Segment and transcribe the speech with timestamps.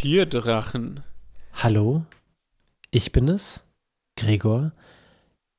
[0.00, 1.04] Papierdrachen.
[1.52, 2.06] Hallo,
[2.90, 3.66] ich bin es,
[4.16, 4.72] Gregor.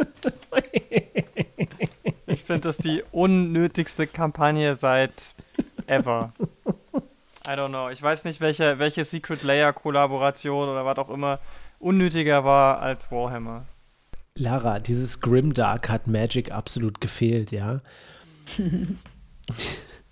[2.26, 5.34] Ich finde das die unnötigste Kampagne seit
[5.86, 6.32] ever.
[7.46, 7.88] I don't know.
[7.88, 11.40] Ich weiß nicht, welche, welche Secret Layer Kollaboration oder was auch immer
[11.78, 13.64] unnötiger war als Warhammer.
[14.34, 17.80] Lara, dieses Grimdark hat Magic absolut gefehlt, ja?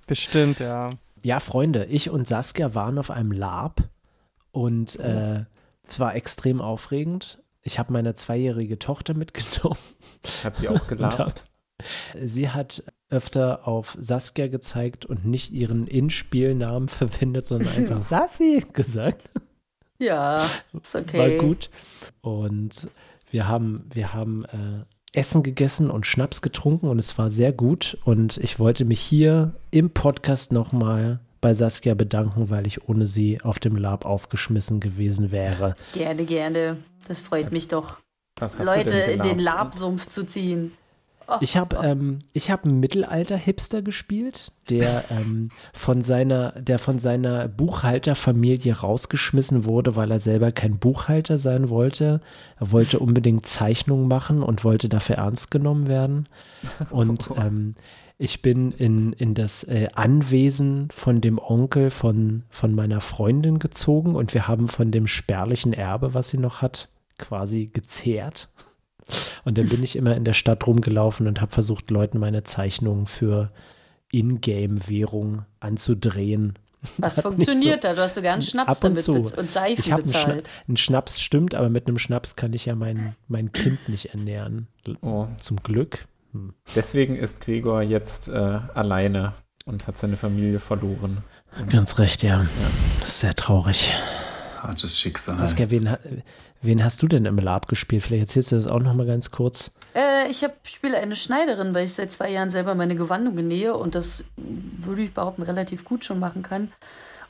[0.07, 0.91] Bestimmt, ja.
[1.23, 3.83] Ja, Freunde, ich und Saskia waren auf einem Lab
[4.53, 5.45] und äh,
[5.87, 7.43] es war extrem aufregend.
[7.67, 9.79] Ich habe meine zweijährige Tochter mitgenommen.
[10.45, 11.45] Hat sie auch gelabt.
[12.23, 19.29] Sie hat öfter auf Saskia gezeigt und nicht ihren In-Spielnamen verwendet, sondern einfach Sassi gesagt.
[19.99, 20.39] Ja,
[20.81, 21.19] ist okay.
[21.19, 21.71] War gut.
[22.21, 22.89] Und
[23.31, 27.99] wir haben, wir haben äh, Essen gegessen und Schnaps getrunken und es war sehr gut.
[28.05, 33.41] Und ich wollte mich hier im Podcast nochmal bei Saskia bedanken, weil ich ohne sie
[33.43, 35.75] auf dem Lab aufgeschmissen gewesen wäre.
[35.93, 36.77] Gerne, gerne.
[37.07, 37.99] Das freut mich doch,
[38.59, 39.75] Leute in den gelabt?
[39.75, 40.73] Labsumpf zu ziehen.
[41.41, 47.49] Ich habe ähm, ich hab einen Mittelalter-Hipster gespielt, der, ähm, von seiner, der von seiner
[47.49, 52.21] Buchhalterfamilie rausgeschmissen wurde, weil er selber kein Buchhalter sein wollte.
[52.61, 56.29] Er wollte unbedingt Zeichnungen machen und wollte dafür ernst genommen werden.
[56.91, 57.75] Und ähm,
[58.19, 64.15] ich bin in, in das äh, Anwesen von dem Onkel von, von meiner Freundin gezogen
[64.17, 66.89] und wir haben von dem spärlichen Erbe, was sie noch hat,
[67.19, 68.49] quasi gezehrt.
[69.45, 73.07] Und dann bin ich immer in der Stadt rumgelaufen und habe versucht, Leuten meine Zeichnungen
[73.07, 73.53] für
[74.11, 76.59] Ingame-Währung anzudrehen.
[76.99, 77.95] Was Hat funktioniert nicht da?
[77.95, 79.37] Du hast sogar einen Schnaps Ab und damit zu.
[79.39, 80.51] und Seifen Ich habe einen, Schna bezahlt.
[80.69, 84.69] einen Schnaps, stimmt, aber mit einem Schnaps kann ich ja mein, mein Kind nicht ernähren.
[85.01, 86.07] Oh, Zum Glück.
[86.77, 88.33] deswegen ist Gregor jetzt äh,
[88.75, 89.33] alleine
[89.65, 91.19] und hat seine Familie verloren.
[91.71, 92.47] Ganz recht, ja.
[93.01, 93.93] Das ist sehr traurig.
[94.59, 95.39] Hartes Schicksal.
[95.39, 95.97] Saskia, wen,
[96.67, 98.03] wen hast du denn im Lab gespielt?
[98.03, 99.71] Vielleicht erzählst du das auch noch mal ganz kurz.
[99.95, 103.75] Äh, ich hab, spiele eine Schneiderin, weil ich seit zwei Jahren selber meine Gewandungen nähe
[103.75, 106.73] und das würde ich behaupten relativ gut schon machen kann.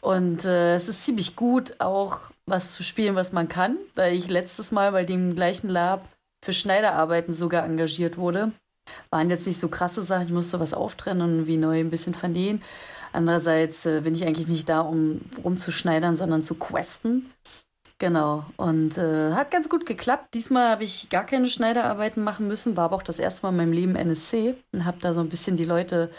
[0.01, 4.29] Und äh, es ist ziemlich gut, auch was zu spielen, was man kann, weil ich
[4.29, 6.09] letztes Mal bei dem gleichen Lab
[6.45, 8.53] für Schneiderarbeiten sogar engagiert wurde.
[9.11, 12.15] Waren jetzt nicht so krasse Sachen, ich musste was auftrennen und wie neu ein bisschen
[12.15, 12.63] vernähen.
[13.13, 17.31] Andererseits äh, bin ich eigentlich nicht da, um rumzuschneidern, sondern zu questen.
[17.99, 18.45] Genau.
[18.57, 20.35] Und äh, hat ganz gut geklappt.
[20.35, 23.57] Diesmal habe ich gar keine Schneiderarbeiten machen müssen, war aber auch das erste Mal in
[23.57, 26.11] meinem Leben NSC und habe da so ein bisschen die Leute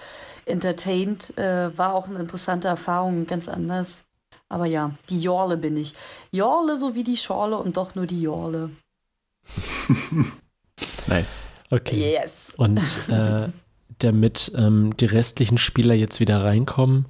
[0.46, 1.38] entertained.
[1.38, 4.04] Äh, war auch eine interessante Erfahrung, ganz anders.
[4.50, 5.94] Aber ja, die Jorle bin ich.
[6.32, 8.72] Jorle so wie die Schorle und doch nur die Jorle.
[11.08, 11.50] Nice.
[11.70, 12.14] Okay.
[12.14, 12.54] Yes.
[12.58, 13.50] Und äh,
[14.00, 17.06] damit ähm, die restlichen Spieler jetzt wieder reinkommen,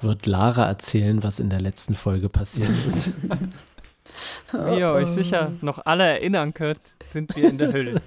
[0.00, 3.10] wird Lara erzählen, was in der letzten Folge passiert ist.
[4.52, 8.02] Wie ihr euch sicher noch alle erinnern könnt, sind wir in der Hölle.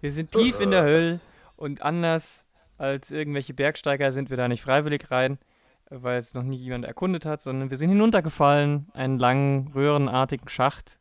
[0.00, 1.20] Wir sind tief in der Hölle
[1.56, 2.44] und anders
[2.78, 5.38] Als irgendwelche Bergsteiger sind wir da nicht freiwillig rein,
[5.88, 10.98] weil es noch nie jemand erkundet hat, sondern wir sind hinuntergefallen, einen langen, röhrenartigen Schacht.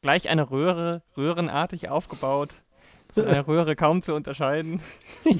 [0.00, 2.54] Gleich eine Röhre, röhrenartig aufgebaut,
[3.14, 4.80] von einer Röhre kaum zu unterscheiden.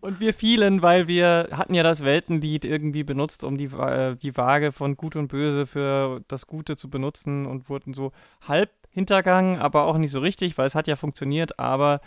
[0.00, 4.36] Und wir fielen, weil wir hatten ja das Weltenlied irgendwie benutzt, um die, äh, die
[4.36, 8.12] Waage von Gut und Böse für das Gute zu benutzen und wurden so
[8.46, 12.00] halb hintergangen, aber auch nicht so richtig, weil es hat ja funktioniert, aber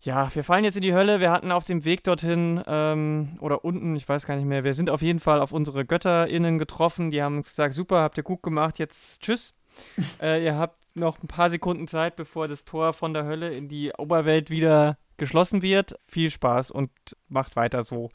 [0.00, 1.20] ja, wir fallen jetzt in die Hölle.
[1.20, 4.74] Wir hatten auf dem Weg dorthin ähm, oder unten, ich weiß gar nicht mehr, wir
[4.74, 7.10] sind auf jeden Fall auf unsere GötterInnen getroffen.
[7.10, 9.54] Die haben uns gesagt, super, habt ihr gut gemacht, jetzt tschüss.
[10.20, 13.68] äh, ihr habt noch ein paar Sekunden Zeit, bevor das Tor von der Hölle in
[13.68, 15.98] die Oberwelt wieder geschlossen wird.
[16.04, 16.90] Viel Spaß und
[17.28, 18.10] macht weiter so.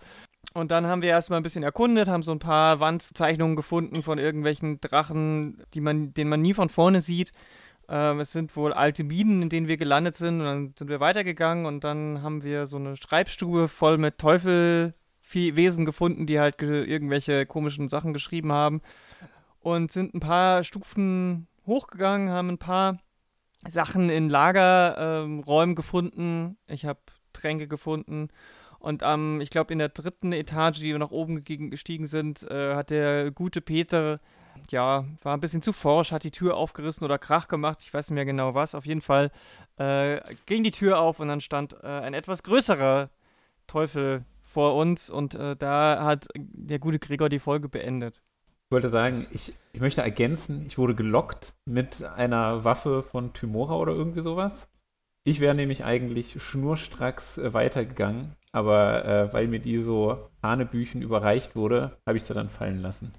[0.53, 4.17] Und dann haben wir erstmal ein bisschen erkundet, haben so ein paar Wandzeichnungen gefunden von
[4.17, 7.31] irgendwelchen Drachen, die man, den man nie von vorne sieht.
[7.87, 10.39] Ähm, es sind wohl alte Minen, in denen wir gelandet sind.
[10.39, 15.85] Und dann sind wir weitergegangen und dann haben wir so eine Schreibstube voll mit Teufelwesen
[15.85, 18.81] gefunden, die halt irgendwelche komischen Sachen geschrieben haben.
[19.59, 22.97] Und sind ein paar Stufen hochgegangen, haben ein paar
[23.67, 26.57] Sachen in Lagerräumen ähm, gefunden.
[26.67, 26.99] Ich habe
[27.33, 28.29] Tränke gefunden.
[28.79, 32.75] Und ähm, ich glaube, in der dritten Etage, die wir nach oben gestiegen sind, äh,
[32.75, 34.19] hat der gute Peter,
[34.71, 37.79] ja, war ein bisschen zu forsch, hat die Tür aufgerissen oder Krach gemacht.
[37.81, 38.73] Ich weiß nicht mehr genau was.
[38.73, 39.31] Auf jeden Fall
[39.77, 43.09] äh, ging die Tür auf und dann stand äh, ein etwas größerer
[43.67, 45.09] Teufel vor uns.
[45.09, 48.21] Und äh, da hat der gute Gregor die Folge beendet.
[48.71, 53.75] Ich wollte sagen, ich, ich möchte ergänzen, ich wurde gelockt mit einer Waffe von Tymora
[53.75, 54.69] oder irgendwie sowas.
[55.25, 61.53] Ich wäre nämlich eigentlich schnurstracks äh, weitergegangen, aber äh, weil mir die so Hanebüchen überreicht
[61.57, 63.13] wurde, habe ich sie dann fallen lassen.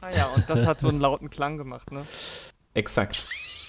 [0.00, 2.06] Ah ja, und das hat so einen lauten Klang gemacht, ne?
[2.72, 3.22] Exakt.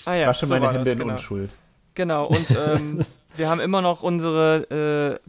[0.05, 1.11] Ah ja, ich wasche so meine Hände das, in genau.
[1.11, 1.53] Unschuld.
[1.93, 5.19] Genau, und ähm, wir haben immer noch unsere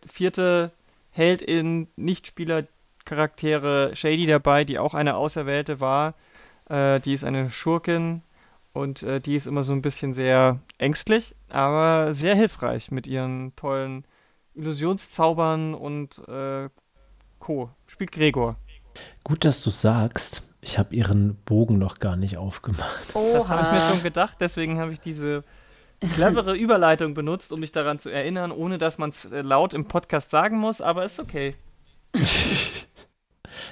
[0.00, 0.72] äh, vierte
[1.10, 2.64] Heldin, Nichtspieler,
[3.06, 6.14] Charaktere Shady dabei, die auch eine Auserwählte war.
[6.68, 8.22] Äh, die ist eine Schurkin
[8.74, 13.56] und äh, die ist immer so ein bisschen sehr ängstlich, aber sehr hilfreich mit ihren
[13.56, 14.04] tollen
[14.54, 16.68] Illusionszaubern und äh,
[17.38, 17.70] Co.
[17.86, 18.56] Spielt Gregor.
[19.24, 20.42] Gut, dass du sagst.
[20.60, 23.14] Ich habe ihren Bogen noch gar nicht aufgemacht.
[23.14, 23.38] Oha.
[23.38, 25.44] Das habe ich mir schon gedacht, deswegen habe ich diese
[26.00, 29.86] clevere Überleitung benutzt, um mich daran zu erinnern, ohne dass man es äh, laut im
[29.86, 31.54] Podcast sagen muss, aber ist okay.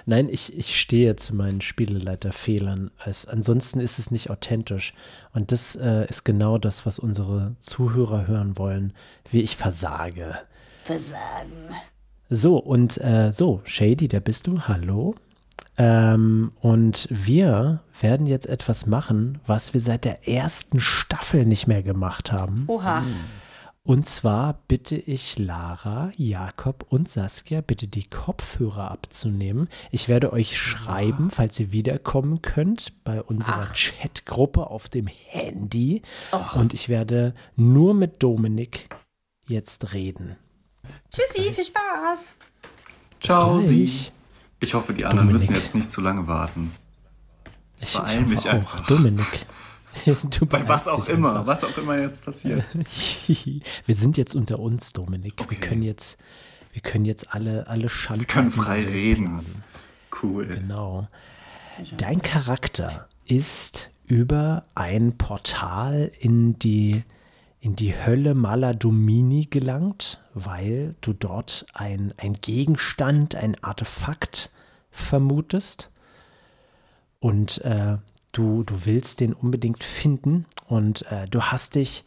[0.07, 2.91] Nein, ich, ich stehe zu meinen Spieleleiterfehlern.
[2.99, 4.95] Als, ansonsten ist es nicht authentisch.
[5.33, 8.93] Und das äh, ist genau das, was unsere Zuhörer hören wollen,
[9.31, 10.39] wie ich versage.
[10.85, 11.71] Versagen.
[12.31, 14.63] So, und äh, so, Shady, da bist du.
[14.63, 15.15] Hallo.
[15.77, 21.83] Ähm, und wir werden jetzt etwas machen, was wir seit der ersten Staffel nicht mehr
[21.83, 22.65] gemacht haben.
[22.69, 23.01] Oha.
[23.01, 23.17] Mhm.
[23.87, 29.69] Und zwar bitte ich Lara, Jakob und Saskia, bitte die Kopfhörer abzunehmen.
[29.91, 36.01] Ich werde euch schreiben, falls ihr wiederkommen könnt, bei unserer Chatgruppe auf dem Handy.
[36.33, 36.57] Och.
[36.57, 38.89] Und ich werde nur mit Dominik
[39.49, 40.37] jetzt reden.
[41.11, 42.31] Tschüssi, viel Spaß.
[43.21, 44.11] Ciao, Sie.
[44.61, 45.51] Ich hoffe, die anderen Dominik.
[45.51, 46.73] müssen jetzt nicht zu lange warten.
[47.81, 48.87] Ich beeil mich einfach.
[48.87, 49.47] Dominik.
[50.49, 51.47] Bei was auch immer, einfach.
[51.47, 52.65] was auch immer jetzt passiert.
[53.27, 55.35] wir sind jetzt unter uns, Dominik.
[55.39, 55.51] Okay.
[55.51, 56.19] Wir können jetzt,
[56.73, 58.21] wir können jetzt alle, alle Schande.
[58.21, 59.41] Wir können frei reden.
[60.23, 60.47] Cool.
[60.47, 61.09] Genau.
[61.97, 67.03] Dein Charakter ist über ein Portal in die,
[67.61, 74.51] in die Hölle Maladomini gelangt, weil du dort ein, ein Gegenstand, ein Artefakt
[74.91, 75.91] vermutest.
[77.21, 77.97] Und äh,
[78.37, 82.05] du, du willst den unbedingt finden und äh, du hast dich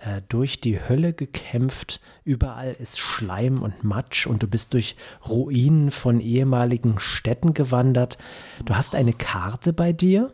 [0.00, 2.00] äh, durch die Hölle gekämpft.
[2.24, 4.96] Überall ist Schleim und Matsch und du bist durch
[5.28, 8.18] Ruinen von ehemaligen Städten gewandert.
[8.64, 10.32] Du hast eine Karte bei dir.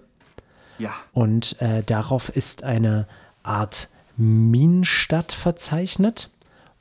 [0.78, 0.92] Ja.
[1.12, 3.06] Und äh, darauf ist eine
[3.42, 6.30] Art Minenstadt verzeichnet.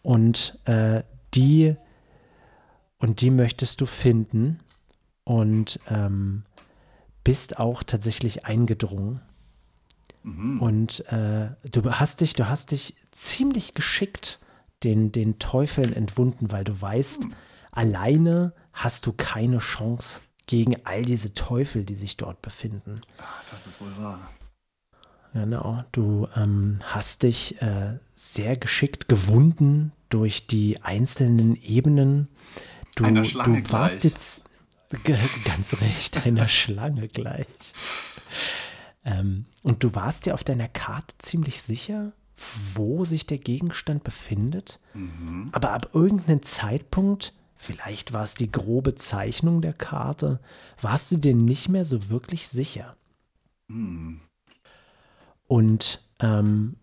[0.02, 1.76] Und äh, die
[3.00, 4.60] und die möchtest du finden.
[5.24, 6.44] Und ähm,
[7.28, 9.20] bist auch tatsächlich eingedrungen.
[10.24, 10.62] Mhm.
[10.62, 14.40] Und äh, du hast dich, du hast dich ziemlich geschickt
[14.86, 17.34] den, den Teufeln entwunden, weil du weißt, mhm.
[17.72, 23.02] alleine hast du keine Chance gegen all diese Teufel, die sich dort befinden.
[23.18, 24.22] Ah, das ist wohl wahr.
[25.34, 32.30] Genau, du ähm, hast dich äh, sehr geschickt gewunden durch die einzelnen Ebenen.
[32.96, 34.14] Du, Einer Schlange du warst gleich.
[34.14, 34.47] jetzt
[35.46, 37.48] Ganz recht, einer Schlange gleich.
[39.03, 42.13] Ähm, und du warst dir auf deiner Karte ziemlich sicher,
[42.75, 45.50] wo sich der Gegenstand befindet, Mhm.
[45.51, 50.39] aber ab irgendeinem Zeitpunkt, vielleicht war es die grobe Zeichnung der Karte,
[50.82, 52.96] warst du dir nicht mehr so wirklich sicher.
[53.70, 54.22] Hm.
[55.48, 56.75] Und ähm,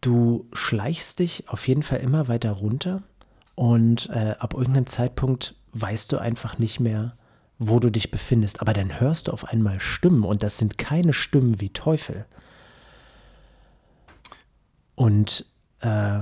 [0.00, 3.02] du schleichst dich auf jeden Fall immer weiter runter
[3.54, 7.16] und äh, ab irgendeinem Zeitpunkt weißt du einfach nicht mehr,
[7.58, 8.60] wo du dich befindest.
[8.60, 12.26] Aber dann hörst du auf einmal Stimmen und das sind keine Stimmen wie Teufel.
[14.94, 15.44] Und
[15.80, 16.20] äh,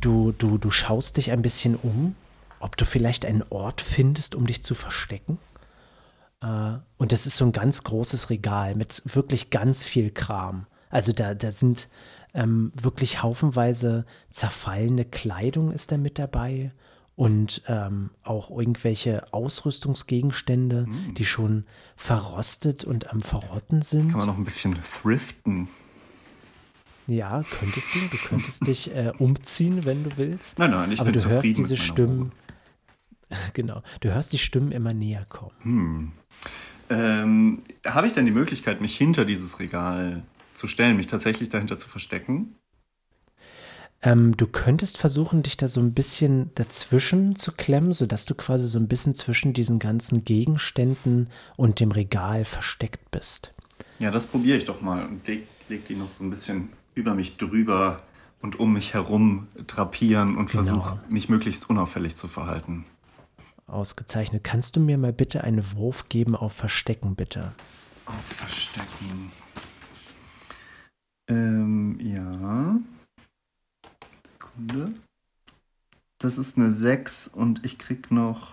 [0.00, 2.14] du, du, du schaust dich ein bisschen um,
[2.60, 5.38] ob du vielleicht einen Ort findest, um dich zu verstecken.
[6.42, 10.66] Äh, und das ist so ein ganz großes Regal mit wirklich ganz viel Kram.
[10.90, 11.88] Also da, da sind
[12.34, 16.72] ähm, wirklich haufenweise zerfallene Kleidung ist da mit dabei
[17.18, 21.64] und ähm, auch irgendwelche Ausrüstungsgegenstände, die schon
[21.96, 24.10] verrostet und am Verrotten sind.
[24.10, 25.66] Kann man noch ein bisschen thriften?
[27.08, 27.98] Ja, könntest du.
[28.08, 30.60] Du könntest dich äh, umziehen, wenn du willst.
[30.60, 32.32] Nein, nein, ich Aber bin du hörst diese Stimmen.
[33.52, 33.82] Genau.
[34.00, 36.12] Du hörst die Stimmen immer näher kommen.
[36.88, 40.22] Ähm, Habe ich denn die Möglichkeit, mich hinter dieses Regal
[40.54, 42.54] zu stellen, mich tatsächlich dahinter zu verstecken?
[44.00, 48.68] Ähm, du könntest versuchen, dich da so ein bisschen dazwischen zu klemmen, sodass du quasi
[48.68, 53.52] so ein bisschen zwischen diesen ganzen Gegenständen und dem Regal versteckt bist.
[53.98, 57.14] Ja, das probiere ich doch mal und leg, leg die noch so ein bisschen über
[57.14, 58.02] mich drüber
[58.40, 60.62] und um mich herum drapieren und Genau.
[60.62, 62.84] versuche, mich möglichst unauffällig zu verhalten.
[63.66, 64.44] Ausgezeichnet.
[64.44, 67.52] Kannst du mir mal bitte einen Wurf geben auf Verstecken, bitte?
[68.06, 69.32] Auf Verstecken.
[71.28, 72.76] Ähm, ja.
[74.58, 74.92] Sekunde.
[76.18, 78.48] Das ist eine 6 und ich krieg noch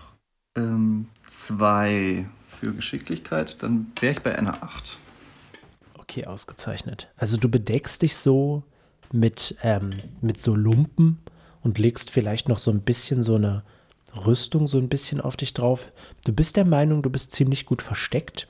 [0.56, 3.62] ähm, 2 für Geschicklichkeit.
[3.62, 4.98] Dann wäre ich bei einer 8.
[5.94, 7.08] Okay, ausgezeichnet.
[7.16, 8.62] Also du bedeckst dich so
[9.12, 11.18] mit, ähm, mit so Lumpen
[11.62, 13.64] und legst vielleicht noch so ein bisschen so eine
[14.24, 15.92] Rüstung so ein bisschen auf dich drauf.
[16.24, 18.48] Du bist der Meinung, du bist ziemlich gut versteckt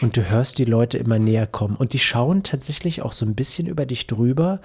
[0.00, 1.76] und du hörst die Leute immer näher kommen.
[1.76, 4.60] Und die schauen tatsächlich auch so ein bisschen über dich drüber,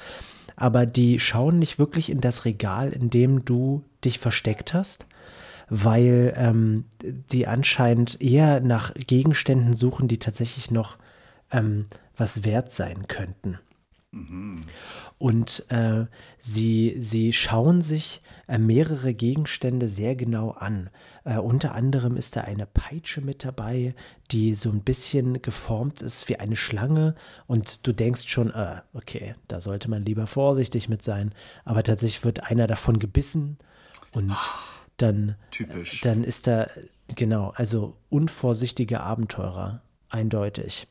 [0.60, 5.08] aber die schauen nicht wirklich in das Regal, in dem du dich versteckt hast,
[5.70, 10.98] weil ähm, die anscheinend eher nach Gegenständen suchen, die tatsächlich noch
[11.50, 11.86] ähm,
[12.18, 13.58] was wert sein könnten.
[15.18, 16.08] Und äh,
[16.40, 20.90] sie, sie schauen sich äh, mehrere Gegenstände sehr genau an.
[21.24, 23.96] Äh, unter anderem ist da eine Peitsche mit dabei,
[24.32, 27.16] die so ein bisschen geformt ist wie eine Schlange.
[27.48, 31.34] Und du denkst schon, äh, okay, da sollte man lieber vorsichtig mit sein.
[31.66, 33.58] Aber tatsächlich wird einer davon gebissen
[34.12, 34.36] und
[34.98, 36.02] dann Typisch.
[36.02, 36.68] dann ist da,
[37.16, 40.88] genau, also unvorsichtige Abenteurer, eindeutig.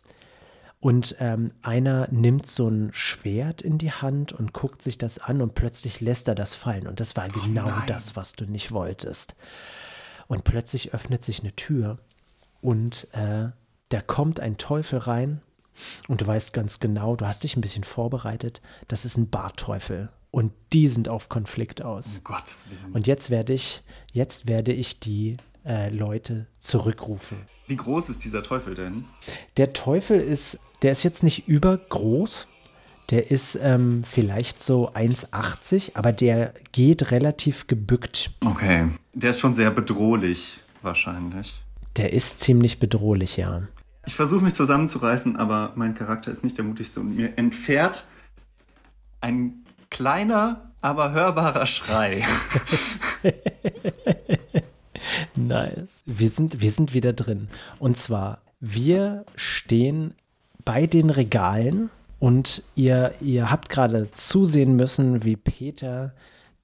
[0.80, 5.42] Und ähm, einer nimmt so ein Schwert in die Hand und guckt sich das an
[5.42, 6.86] und plötzlich lässt er das fallen.
[6.86, 7.82] Und das war genau nein.
[7.88, 9.34] das, was du nicht wolltest.
[10.28, 11.98] Und plötzlich öffnet sich eine Tür
[12.60, 13.48] und äh,
[13.88, 15.40] da kommt ein Teufel rein
[16.06, 20.10] und du weißt ganz genau, du hast dich ein bisschen vorbereitet, das ist ein Barteufel.
[20.30, 22.18] Und die sind auf Konflikt aus.
[22.18, 22.92] Um Gottes Willen.
[22.92, 23.82] Und jetzt werde ich,
[24.12, 27.38] jetzt werde ich die äh, Leute zurückrufen.
[27.66, 29.06] Wie groß ist dieser Teufel denn?
[29.56, 32.46] Der Teufel ist, der ist jetzt nicht übergroß.
[33.10, 38.30] Der ist ähm, vielleicht so 1,80, aber der geht relativ gebückt.
[38.44, 38.88] Okay.
[39.14, 41.60] Der ist schon sehr bedrohlich, wahrscheinlich.
[41.96, 43.62] Der ist ziemlich bedrohlich, ja.
[44.06, 48.06] Ich versuche mich zusammenzureißen, aber mein Charakter ist nicht der mutigste und mir entfährt
[49.20, 52.24] ein kleiner, aber hörbarer Schrei.
[55.36, 56.02] Nice.
[56.04, 57.48] Wir sind, wir sind wieder drin.
[57.78, 60.14] Und zwar, wir stehen
[60.64, 66.14] bei den Regalen und ihr, ihr habt gerade zusehen müssen, wie Peter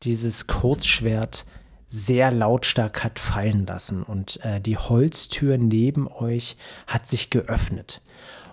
[0.02, 1.44] dieses Kurzschwert
[1.87, 4.02] sehr lautstark hat fallen lassen.
[4.02, 6.56] Und äh, die Holztür neben euch
[6.87, 8.00] hat sich geöffnet.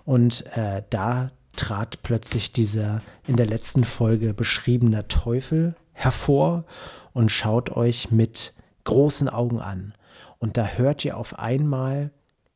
[0.04, 6.64] Und äh, da trat plötzlich dieser in der letzten Folge beschriebene Teufel hervor
[7.12, 8.54] und schaut euch mit
[8.84, 9.94] großen Augen an.
[10.38, 12.10] Und da hört ihr auf einmal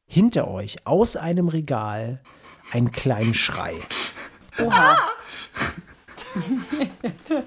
[0.07, 2.21] hinter euch aus einem Regal
[2.73, 3.75] einen kleinen Schrei.
[4.61, 4.97] Oha.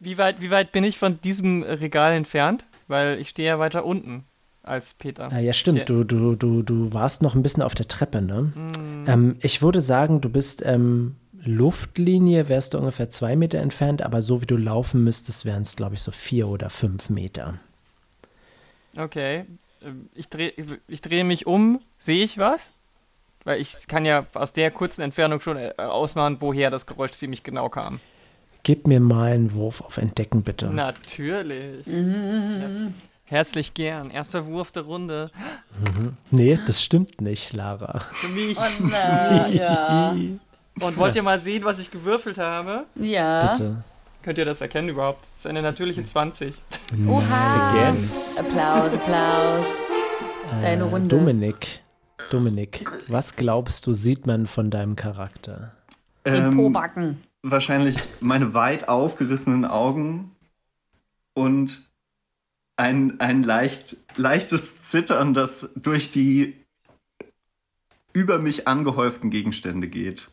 [0.00, 2.64] Wie weit, wie weit bin ich von diesem Regal entfernt?
[2.86, 4.24] Weil ich stehe ja weiter unten
[4.62, 5.28] als Peter.
[5.32, 5.88] Ah, ja, stimmt.
[5.88, 8.52] Du, du, du, du warst noch ein bisschen auf der Treppe, ne?
[9.06, 14.22] Ähm, ich würde sagen, du bist ähm, Luftlinie, wärst du ungefähr zwei Meter entfernt, aber
[14.22, 17.58] so wie du laufen müsstest, wären es, glaube ich, so vier oder fünf Meter.
[18.96, 19.46] Okay.
[19.82, 20.52] Ähm, Ich drehe
[20.86, 21.80] ich dreh mich um.
[21.98, 22.72] Sehe ich was?
[23.44, 27.42] Weil ich kann ja aus der kurzen Entfernung schon äh, ausmachen, woher das Geräusch ziemlich
[27.42, 28.00] genau kam.
[28.62, 30.66] Gib mir mal einen Wurf auf Entdecken, bitte.
[30.66, 31.86] Natürlich.
[31.86, 32.58] Mhm.
[32.58, 32.78] Herz,
[33.24, 34.10] herzlich gern.
[34.10, 35.30] Erster Wurf der Runde.
[36.30, 38.00] Nee, das stimmt nicht, Lara.
[38.12, 38.58] Für mich.
[38.58, 40.10] Und na, ja.
[40.80, 42.84] Und wollt ihr mal sehen, was ich gewürfelt habe?
[42.94, 43.52] Ja.
[43.52, 43.82] Bitte.
[44.22, 45.22] Könnt ihr das erkennen überhaupt?
[45.22, 46.54] Das ist eine natürliche 20.
[47.08, 47.74] Oha.
[48.38, 49.66] Applaus, Applaus.
[50.60, 51.08] Deine Äh, Runde.
[51.16, 51.80] Dominik,
[52.30, 55.76] Dominik, was glaubst du, sieht man von deinem Charakter?
[56.26, 57.22] Den Ähm, Pobacken.
[57.42, 60.36] wahrscheinlich meine weit aufgerissenen Augen
[61.34, 61.90] und
[62.76, 66.64] ein, ein leicht, leichtes Zittern, das durch die
[68.12, 70.30] über mich angehäuften Gegenstände geht.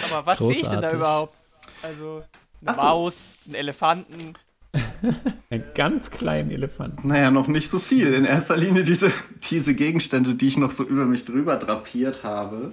[0.00, 1.36] Aber was sehe ich denn da überhaupt?
[1.82, 2.24] Also,
[2.64, 2.82] eine so.
[2.82, 4.34] Maus, einen Elefanten.
[5.50, 7.08] Einen ganz kleinen Elefanten.
[7.08, 8.14] Naja, noch nicht so viel.
[8.14, 9.12] In erster Linie diese,
[9.50, 12.72] diese Gegenstände, die ich noch so über mich drüber drapiert habe.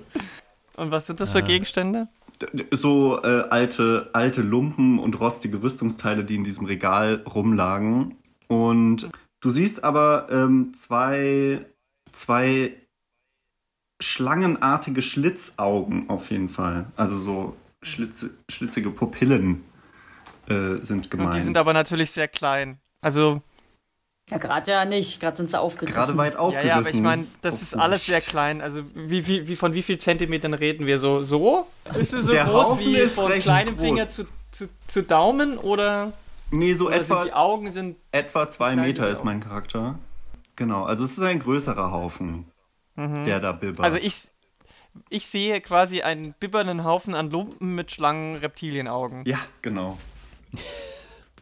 [0.77, 2.08] Und was sind das für Gegenstände?
[2.72, 8.15] So äh, alte, alte Lumpen und rostige Rüstungsteile, die in diesem Regal rumlagen.
[8.48, 9.10] Und
[9.41, 11.65] du siehst aber ähm, zwei,
[12.13, 12.74] zwei
[14.01, 16.86] schlangenartige Schlitzaugen auf jeden Fall.
[16.96, 19.63] Also so schlitze, schlitzige Pupillen
[20.50, 21.36] äh, sind Und gemeint.
[21.36, 22.79] die sind aber natürlich sehr klein.
[23.01, 23.41] Also,
[24.29, 25.20] Ja, gerade ja nicht.
[25.20, 25.96] Gerade sind sie aufgerissen.
[25.96, 26.68] gerade weit ja, aufgerissen.
[26.70, 28.62] ja, aber ich meine, das ist alles sehr klein.
[28.62, 31.00] Also, wie, wie, wie, von wie viel Zentimetern reden wir?
[31.00, 31.68] So, so?
[31.98, 33.86] Ist es so Der groß Haufen wie ist von kleinem groß.
[33.86, 35.58] Finger zu, zu, zu Daumen?
[35.58, 36.13] Oder,
[36.51, 37.98] Nee, so oder sind etwa, die Augen sind.
[38.12, 40.00] etwa zwei Meter ist mein Charakter.
[40.56, 42.46] Genau, also es ist ein größerer Haufen,
[42.98, 43.86] der da bibbert.
[43.86, 44.24] Also, ich,
[45.10, 49.24] ich sehe quasi einen bibbernden Haufen an Lumpen mit Schlangen, Reptilienaugen.
[49.25, 49.98] Ja, genau.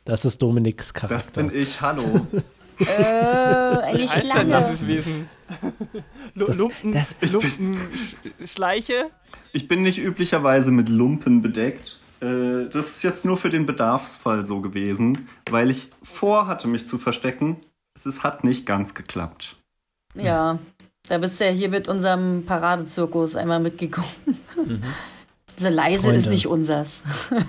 [0.05, 1.15] Das ist Dominiks Charakter.
[1.15, 2.27] Das bin ich, hallo.
[2.79, 4.51] Äh, eine Schlange.
[4.51, 5.27] das Wesen?
[6.36, 9.05] Lu- Das- Lumpen, das- Lumpen Sch- Schleiche?
[9.51, 11.99] Ich bin nicht üblicherweise mit Lumpen bedeckt.
[12.21, 16.99] Äh, Das ist jetzt nur für den Bedarfsfall so gewesen, weil ich vorhatte, mich zu
[16.99, 17.58] verstecken.
[17.95, 19.55] Es ist, hat nicht ganz geklappt.
[20.13, 20.60] Ja,
[21.10, 24.08] da bist du ja hier mit unserem Paradezirkus einmal mitgekommen.
[25.60, 26.17] So leise Freunde.
[26.19, 27.01] ist nicht unsers.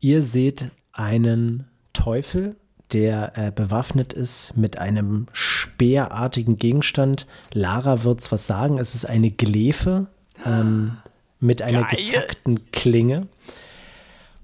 [0.00, 2.56] Ihr seht einen Teufel,
[2.92, 7.26] der äh, bewaffnet ist mit einem speerartigen Gegenstand.
[7.52, 8.78] Lara wird's was sagen.
[8.78, 10.08] Es ist eine Glefe
[10.44, 10.96] ähm,
[11.38, 11.96] mit einer Geil.
[12.04, 13.28] gezackten Klinge.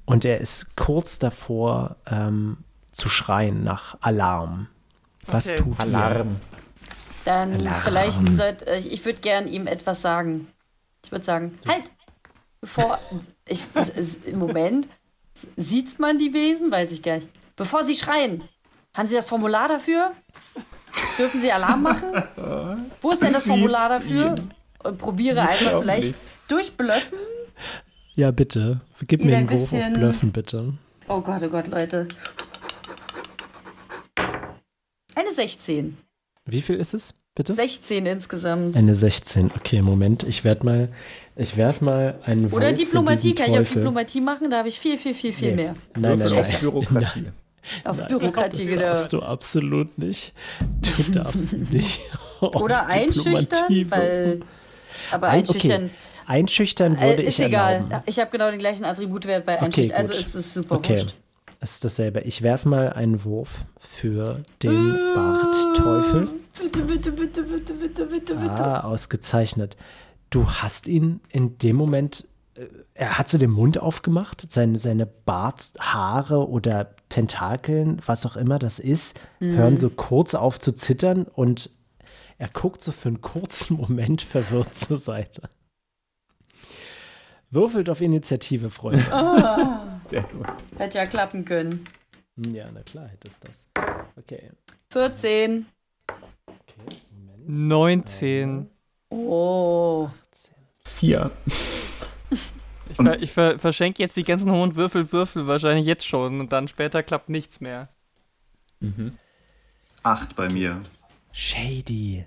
[0.04, 2.58] Und er ist kurz davor ähm,
[2.92, 4.68] zu schreien nach Alarm.
[5.26, 5.56] Was Okay.
[5.56, 5.80] tut ihr?
[5.80, 6.36] Alarm.
[7.24, 7.80] Dann Alarm.
[7.82, 10.46] vielleicht sollte äh, ich würde gern ihm etwas sagen.
[11.04, 11.84] Ich würde sagen, halt!
[12.60, 12.98] Bevor
[13.46, 13.64] ich
[14.32, 14.88] Moment
[15.56, 17.28] sieht man die Wesen, weiß ich gar nicht.
[17.56, 18.42] Bevor sie schreien,
[18.94, 20.12] haben Sie das Formular dafür?
[21.18, 22.12] Dürfen Sie Alarm machen?
[23.02, 24.34] Wo ist denn das Formular dafür?
[24.84, 26.18] Und probiere einfach vielleicht nicht.
[26.48, 27.18] durch Blöffen.
[28.14, 28.80] Ja, bitte.
[29.06, 30.74] Gib mir ein einen Wurf auf bisschen- Blöffen, bitte.
[31.08, 32.08] Oh Gott, oh Gott, Leute.
[35.14, 35.96] Eine 16.
[36.44, 37.54] Wie viel ist es, bitte?
[37.54, 38.76] 16 insgesamt.
[38.76, 39.50] Eine 16.
[39.56, 40.22] Okay, Moment.
[40.22, 40.88] Ich werde mal,
[41.36, 43.34] ich werde mal einen Oder Wurf für Diplomatie.
[43.34, 43.74] Kann ich auch Teufel.
[43.82, 44.50] Diplomatie machen?
[44.50, 45.56] Da habe ich viel, viel, viel, viel Nee.
[45.56, 45.74] mehr.
[45.98, 46.60] Nein, nein, Würfel auf nein.
[46.60, 47.24] Bürokratie.
[47.84, 48.80] Auf Bürokratie, Das genau.
[48.80, 50.32] darfst du absolut nicht.
[50.82, 52.00] Du darfst nicht.
[52.40, 54.40] auf Oder einschüchtern, weil.
[55.10, 55.90] Aber Ein- einschüchtern okay.
[56.28, 57.74] Einschüchtern würde äh, ist ich egal.
[57.74, 58.02] erlauben.
[58.06, 59.96] Ich habe genau den gleichen Attributwert bei Okay, einschüchtern.
[59.96, 60.22] also gut.
[60.26, 60.92] ist es super Okay.
[60.94, 61.14] wurscht.
[61.60, 62.20] Es ist dasselbe.
[62.20, 66.28] Ich werfe mal einen Wurf für den Bartteufel.
[66.60, 68.50] Bitte, bitte, bitte, bitte, bitte, bitte, bitte.
[68.50, 69.76] Ah, ausgezeichnet.
[70.30, 75.06] Du hast ihn in dem Moment, äh, er hat so den Mund aufgemacht, seine, seine
[75.06, 81.70] Barthaare oder Tentakeln, was auch immer das ist, hören so kurz auf zu zittern und
[82.38, 85.48] er guckt so für einen kurzen Moment verwirrt zur Seite.
[87.50, 89.02] Würfelt auf Initiative, Freunde.
[90.08, 90.46] Sehr gut.
[90.76, 91.84] Hätte ja klappen können.
[92.36, 93.68] Hm, ja, na klar, hätte es das.
[94.16, 94.50] Okay.
[94.90, 95.66] 14.
[96.46, 97.48] okay Moment.
[97.48, 98.70] 19.
[99.08, 100.08] Oh.
[100.84, 101.30] Vier.
[102.88, 106.52] Ich, ver ich ver verschenke jetzt die ganzen hohen Würfel, Würfel wahrscheinlich jetzt schon und
[106.52, 107.88] dann später klappt nichts mehr.
[110.02, 110.80] Acht bei mir.
[111.32, 112.24] Shady.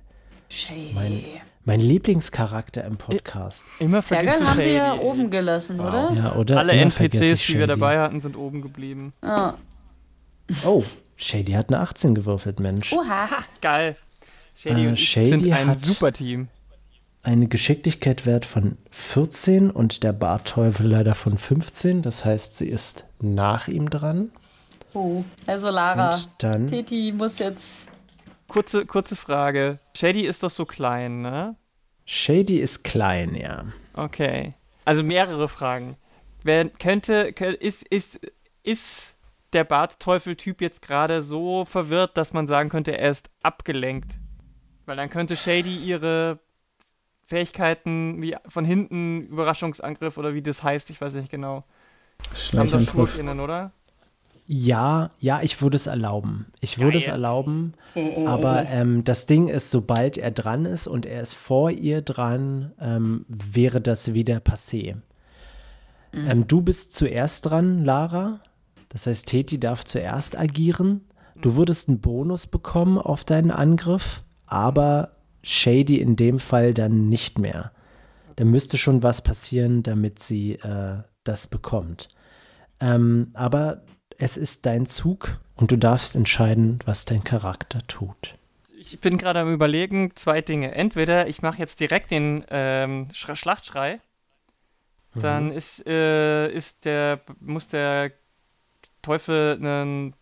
[0.50, 0.92] Shady.
[0.94, 1.24] Mein-
[1.65, 3.63] Mein Lieblingscharakter im Podcast.
[3.80, 6.12] Immer vergisst Fergal haben wir ja oben gelassen, oder?
[6.18, 6.58] Ja, oder?
[6.58, 9.13] Alle Immer NPCs, die wir dabei hatten, sind oben geblieben.
[9.22, 9.54] Ah.
[10.65, 10.84] Oh,
[11.15, 12.92] Shady hat eine 18 gewürfelt, Mensch.
[12.94, 13.28] Oha.
[13.62, 13.96] Geil.
[14.56, 16.48] Shady Äh, und ich Shady sind ein hat- super Team.
[17.21, 22.01] Eine Geschicklichkeitswert von 14 und der Barteufel leider von 15.
[22.01, 24.32] Das heißt, sie ist nach ihm dran.
[24.93, 25.23] Oh.
[25.45, 26.15] Also Lara.
[26.15, 26.67] Und dann.
[26.67, 27.88] Titi muss jetzt.
[28.47, 29.79] Kurze, kurze Frage.
[29.95, 31.55] Shady ist doch so klein, ne?
[32.05, 33.65] Shady ist klein, ja.
[33.93, 34.55] Okay.
[34.86, 35.97] Also mehrere Fragen.
[36.43, 38.19] Wer könnte, kö- ist, ist,
[38.63, 39.15] ist
[39.53, 44.17] der Bartteufel-Typ jetzt gerade so verwirrt, dass man sagen könnte, er ist abgelenkt?
[44.86, 46.39] Weil dann könnte Shady ihre
[47.30, 51.63] Fähigkeiten wie von hinten Überraschungsangriff oder wie das heißt, ich weiß nicht genau.
[52.34, 52.89] Schleichangriff.
[52.89, 53.72] SchurkInnen, oder?
[54.48, 56.48] Ja, ja, ich würde es erlauben.
[56.60, 57.13] Ich würde es Geil.
[57.13, 57.76] erlauben.
[58.26, 62.72] Aber ähm, das Ding ist, sobald er dran ist und er ist vor ihr dran,
[62.82, 64.96] ähm, wäre das wieder passé.
[66.12, 68.39] Ähm, du bist zuerst dran, Lara.
[68.89, 71.02] Das heißt, Teti darf zuerst agieren.
[71.44, 75.12] Du würdest einen Bonus bekommen auf deinen Angriff, aber
[75.43, 77.71] Shady in dem Fall dann nicht mehr.
[78.36, 82.10] Da müsste schon was passieren, damit sie äh, das bekommt.
[82.80, 83.84] Ähm, aber
[84.17, 88.36] es ist dein Zug und du darfst entscheiden, was dein Charakter tut.
[88.78, 90.73] Ich bin gerade am überlegen, zwei Dinge.
[90.73, 93.99] Entweder ich mache jetzt direkt den ähm, Sch Schlachtschrei,
[95.15, 98.12] dann ist, äh, ist der, muss der
[99.02, 100.13] Teufel einen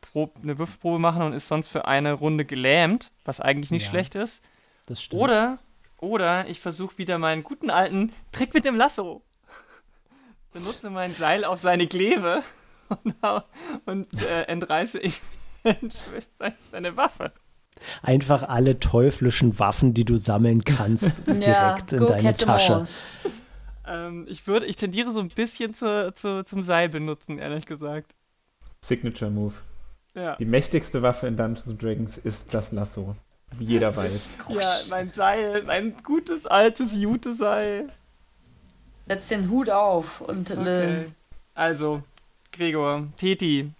[0.41, 3.89] eine Würfelprobe machen und ist sonst für eine Runde gelähmt, was eigentlich nicht Ja.
[3.89, 4.43] schlecht ist.
[4.87, 5.21] Das stimmt.
[5.21, 5.59] Oder,
[5.99, 9.21] oder ich versuche wieder meinen guten alten Trick mit dem Lasso.
[10.53, 12.41] Benutze mein Seil auf seine Kleve
[13.03, 13.15] und,
[13.85, 15.21] und äh, entreiße ich
[16.71, 17.31] seine Waffe.
[18.01, 22.87] Einfach alle teuflischen Waffen, die du sammeln kannst, direkt in go deine Tasche.
[23.85, 28.15] Ähm, ich würde, ich tendiere so ein bisschen zu, zu, zum Seil benutzen, ehrlich gesagt.
[28.81, 29.53] Signature Move.
[30.15, 30.35] Ja.
[30.37, 33.15] Die mächtigste Waffe in Dungeons and Dragons ist das Lasso.
[33.57, 34.31] Wie jeder weiß.
[34.49, 37.87] Ja, mein Seil, mein gutes altes Jute-Seil.
[39.07, 41.05] Setz den Hut auf und Okay.
[41.05, 41.09] äh,
[41.53, 42.03] Also,
[42.51, 43.71] Gregor, Teti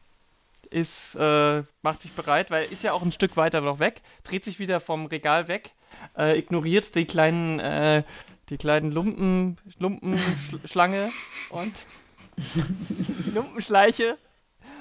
[0.70, 4.44] ist, äh, macht sich bereit, weil ist ja auch ein Stück weiter noch weg, dreht
[4.44, 5.72] sich wieder vom Regal weg,
[6.18, 8.04] äh, ignoriert die kleinen, äh,
[8.50, 11.10] die kleinen Lumpen, Lumpenschlange
[11.50, 11.74] und
[12.38, 14.18] die Lumpenschleiche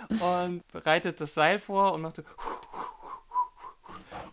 [0.09, 2.23] und bereitet das Seil vor und macht so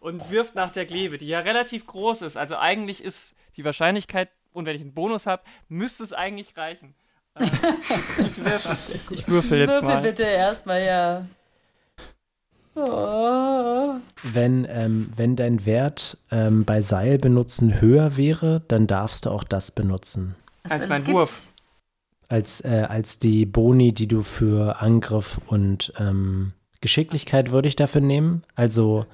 [0.04, 2.36] und wirft nach der Klebe, die ja relativ groß ist.
[2.36, 6.94] Also eigentlich ist die Wahrscheinlichkeit, und wenn ich einen Bonus habe, müsste es eigentlich reichen.
[7.36, 8.78] Äh, ich, würfel,
[9.12, 10.02] ich würfel jetzt würfel mal.
[10.02, 11.26] bitte erstmal, ja.
[12.76, 13.96] Oh.
[14.24, 19.46] Wenn, ähm, wenn dein Wert ähm, bei Seil benutzen höher wäre, dann darfst du auch
[19.46, 20.36] das benutzen.
[20.64, 21.08] Was Als mein.
[21.08, 21.48] Wurf.
[22.30, 28.02] Als, äh, als die Boni, die du für Angriff und ähm, Geschicklichkeit würde ich dafür
[28.02, 28.44] nehmen.
[28.56, 29.06] Also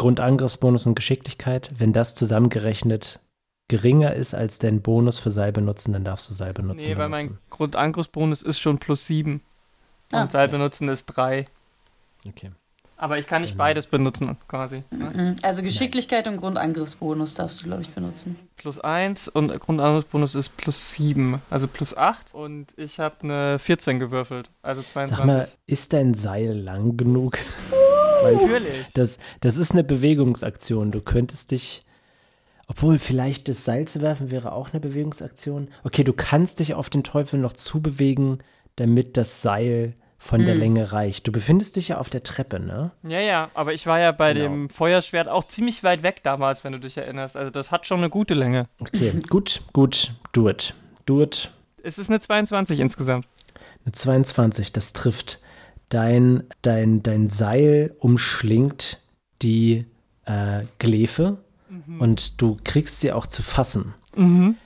[0.00, 1.70] Grundangriffsbonus und Geschicklichkeit.
[1.76, 3.20] Wenn das zusammengerechnet
[3.68, 6.88] geringer ist als dein Bonus für Seil benutzen, dann darfst du Seil benutzen.
[6.88, 7.36] Nee, weil mein.
[7.50, 9.42] Grundangriffsbonus ist schon plus 7.
[10.12, 10.26] Und Ah.
[10.30, 11.44] Seil benutzen ist 3.
[12.26, 12.50] Okay.
[12.96, 13.64] Aber ich kann nicht Genau.
[13.64, 14.84] beides benutzen, quasi.
[14.90, 15.10] ne?
[15.14, 15.36] Mhm.
[15.42, 18.36] Also Geschicklichkeit und Grundangriffsbonus darfst du, glaube ich, benutzen.
[18.56, 21.40] Plus 1 und Grundangriffsbonus ist plus 7.
[21.50, 22.32] Also plus 8.
[22.34, 24.48] Und ich habe eine 14 gewürfelt.
[24.62, 25.16] Also 22.
[25.16, 27.36] Sag mal, ist dein Seil lang genug?
[28.22, 28.84] Natürlich.
[28.94, 30.90] das, das ist eine Bewegungsaktion.
[30.92, 31.84] Du könntest dich.
[32.66, 35.68] Obwohl, vielleicht das Seil zu werfen wäre auch eine Bewegungsaktion.
[35.82, 38.38] Okay, du kannst dich auf den Teufel noch zubewegen,
[38.76, 40.60] damit das Seil von der Hm.
[40.60, 41.26] Länge reicht.
[41.26, 42.92] Du befindest dich ja auf der Treppe, ne?
[43.02, 44.44] Ja, ja, aber ich war ja bei Genau.
[44.44, 47.36] dem Feuerschwert auch ziemlich weit weg damals, wenn du dich erinnerst.
[47.36, 48.66] Also das hat schon eine gute Länge.
[48.80, 50.74] Okay, gut, gut, do it.
[51.06, 51.50] Do it.
[51.82, 53.26] Es ist eine 22 insgesamt.
[53.84, 55.40] Eine 22, das trifft.
[55.90, 59.02] Dein, dein, dein Seil umschlingt
[59.42, 59.84] die
[60.24, 61.38] äh, Glefe
[61.98, 63.94] und du kriegst sie auch zu fassen.
[64.16, 64.56] Mhm.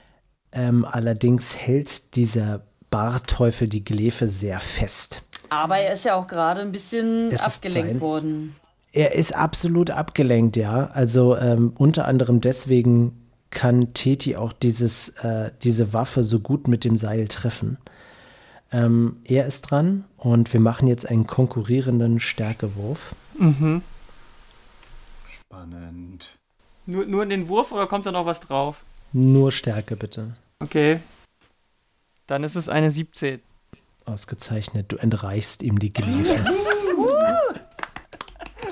[0.53, 5.23] Ähm, allerdings hält dieser Barteufel die Glefe sehr fest.
[5.51, 8.57] Aber er ist ja auch gerade ein bisschen Es abgelenkt sein- worden.
[8.93, 10.87] Er ist absolut abgelenkt, ja.
[10.87, 16.85] Also ähm, unter anderem deswegen kann Teti auch dieses, äh, diese Waffe so gut mit
[16.85, 17.79] dem Seil treffen.
[18.75, 23.15] Ähm, er ist dran und wir machen jetzt einen konkurrierenden Stärkewurf.
[23.39, 23.83] Mhm.
[25.33, 26.37] Spannend.
[26.85, 28.83] Nur, nur in den Wurf oder kommt da noch was drauf?
[29.13, 30.35] Nur Stärke bitte.
[30.59, 30.99] Okay.
[32.27, 33.41] Dann ist es eine 17.
[34.07, 34.91] Ausgezeichnet.
[34.91, 36.45] Du entreichst ihm die Glefe.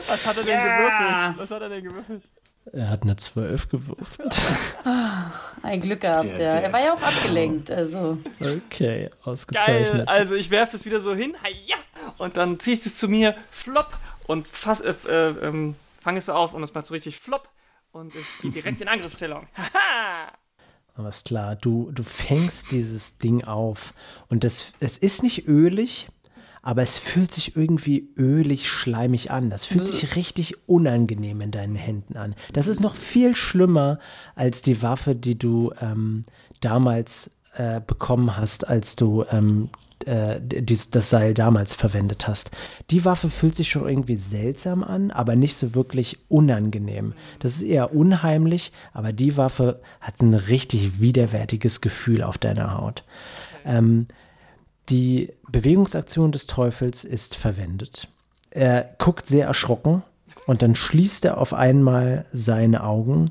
[0.09, 1.39] Was hat er denn gewürfelt?
[1.39, 2.23] Was hat er denn gewürfelt?
[2.73, 4.41] Er hat eine 12 gewürfelt.
[5.63, 6.51] Ein Glück gehabt, Der ja.
[6.51, 6.73] Er Depp.
[6.73, 8.19] war ja auch abgelenkt, also.
[8.41, 9.11] Okay, Geil.
[9.25, 10.09] ausgezeichnet.
[10.09, 11.35] Also ich werfe es wieder so hin.
[11.67, 11.77] Ja.
[12.19, 13.35] Und dann ziehe ich es zu mir.
[13.51, 13.97] Flop.
[14.27, 17.49] Und fass, äh, äh, ähm, fange es so auf und es macht so richtig flop.
[17.91, 19.47] Und es geht direkt in Angriffsstellung.
[19.57, 20.33] Haha.
[20.95, 23.95] Aber ist klar, du, du fängst dieses Ding auf
[24.29, 26.09] und das, es ist nicht ölig,
[26.63, 29.51] aber es fühlt sich irgendwie ölig schleimig an.
[29.51, 32.37] Das fühlt sich richtig unangenehm in deinen Händen an.
[32.53, 33.99] Das ist noch viel schlimmer
[34.37, 36.25] als die Waffe, die du ähm,
[36.61, 39.71] damals äh, bekommen hast, als du ähm,
[40.07, 42.53] äh, dies, das Seil damals verwendet hast.
[42.91, 47.15] Die Waffe fühlt sich schon irgendwie seltsam an, aber nicht so wirklich unangenehm.
[47.41, 53.05] Das ist eher unheimlich, aber die Waffe hat ein richtig widerwärtiges Gefühl auf deiner Haut.
[53.65, 54.07] Ähm,
[54.89, 58.09] die Bewegungsaktion des Teufels ist verwendet.
[58.51, 60.03] Er guckt sehr erschrocken
[60.47, 63.31] und dann schließt er auf einmal seine Augen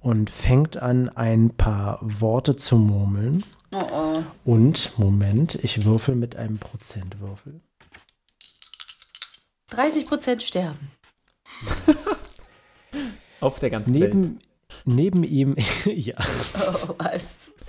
[0.00, 3.42] und fängt an, ein paar Worte zu murmeln.
[3.74, 4.22] Oh oh.
[4.44, 7.60] Und, Moment, ich würfel mit einem Prozentwürfel.
[9.70, 10.90] 30% sterben.
[13.40, 14.14] Auf der ganzen Welt.
[14.14, 14.38] Neben,
[14.84, 16.16] neben ihm, ja,
[16.54, 17.24] Oh, was?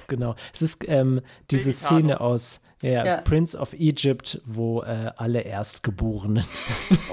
[0.08, 0.36] genau.
[0.54, 3.18] Es ist ähm, diese Szene aus ja, Ja.
[3.22, 6.46] Prince of Egypt, wo äh, alle Erstgeborenen.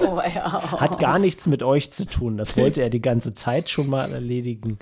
[0.01, 0.71] Oh, ja.
[0.79, 2.37] Hat gar nichts mit euch zu tun.
[2.37, 4.77] Das wollte er die ganze Zeit schon mal erledigen.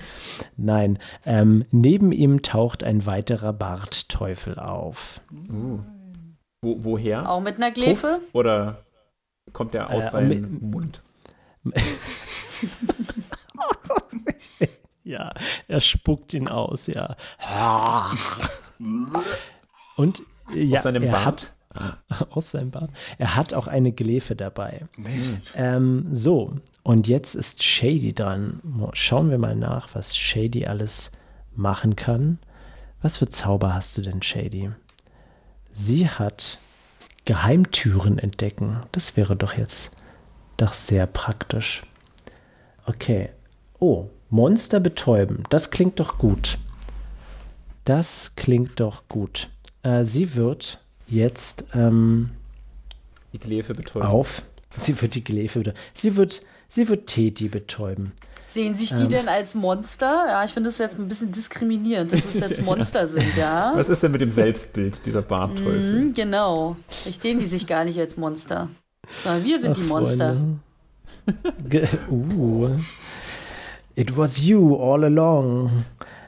[0.56, 5.20] Nein, ähm, neben ihm taucht ein weiterer Bartteufel auf.
[5.50, 5.78] Uh.
[6.62, 7.30] Wo, woher?
[7.30, 8.20] Auch mit einer Glefe?
[8.20, 8.34] Puff?
[8.34, 8.82] Oder
[9.54, 11.02] kommt der aus Äh, seinem mit- Mund?
[15.02, 15.32] Ja,
[15.66, 17.16] er spuckt ihn aus, ja.
[19.96, 20.22] Und äh,
[20.54, 21.54] ja, aus seinem Bart?
[21.74, 21.98] Hat,
[22.30, 22.90] aus seinem Bart.
[23.18, 24.86] Er hat auch eine Glefe dabei.
[24.96, 25.54] Mist.
[25.56, 28.60] Ähm, so, und jetzt ist Shady dran.
[28.92, 31.10] Schauen wir mal nach, was Shady alles
[31.54, 32.38] machen kann.
[33.02, 34.70] Was für Zauber hast du denn, Shady?
[35.72, 36.58] Sie hat
[37.24, 38.80] Geheimtüren entdecken.
[38.92, 39.90] Das wäre doch jetzt
[40.56, 41.82] doch sehr praktisch.
[42.86, 43.30] Okay.
[43.78, 45.44] Oh, Monster betäuben.
[45.48, 46.58] Das klingt doch gut.
[47.84, 49.48] Das klingt doch gut.
[49.82, 52.30] Äh, sie wird jetzt ähm,
[53.32, 54.06] Die Glefe betäuben.
[54.06, 54.42] auf.
[54.80, 55.74] Sie wird die Glefe wieder.
[55.94, 58.12] Sie wird, sie wird Teti betäuben.
[58.52, 59.08] Sehen sich die Ähm.
[59.08, 60.24] denn als Monster?
[60.28, 63.72] Ja, ich finde das jetzt ein bisschen diskriminierend, dass es jetzt Monster sind, ja?
[63.76, 66.02] Was ist denn mit dem Selbstbild dieser Bartteufel?
[66.04, 66.76] Mhm, genau.
[66.88, 68.68] Verstehen die sich gar nicht als Monster.
[69.24, 70.36] Sondern wir sind Ach, die Monster.
[72.10, 72.70] Uh.
[73.94, 75.84] It was you all along.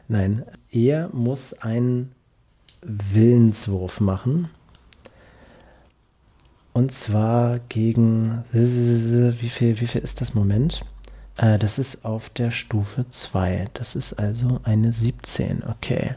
[0.08, 2.12] Nein, er muss einen
[2.82, 4.50] Willenswurf machen.
[6.72, 8.44] Und zwar gegen.
[8.52, 10.84] Wie viel, wie viel ist das Moment?
[11.36, 13.68] Äh, das ist auf der Stufe 2.
[13.74, 15.62] Das ist also eine 17.
[15.64, 16.14] Okay.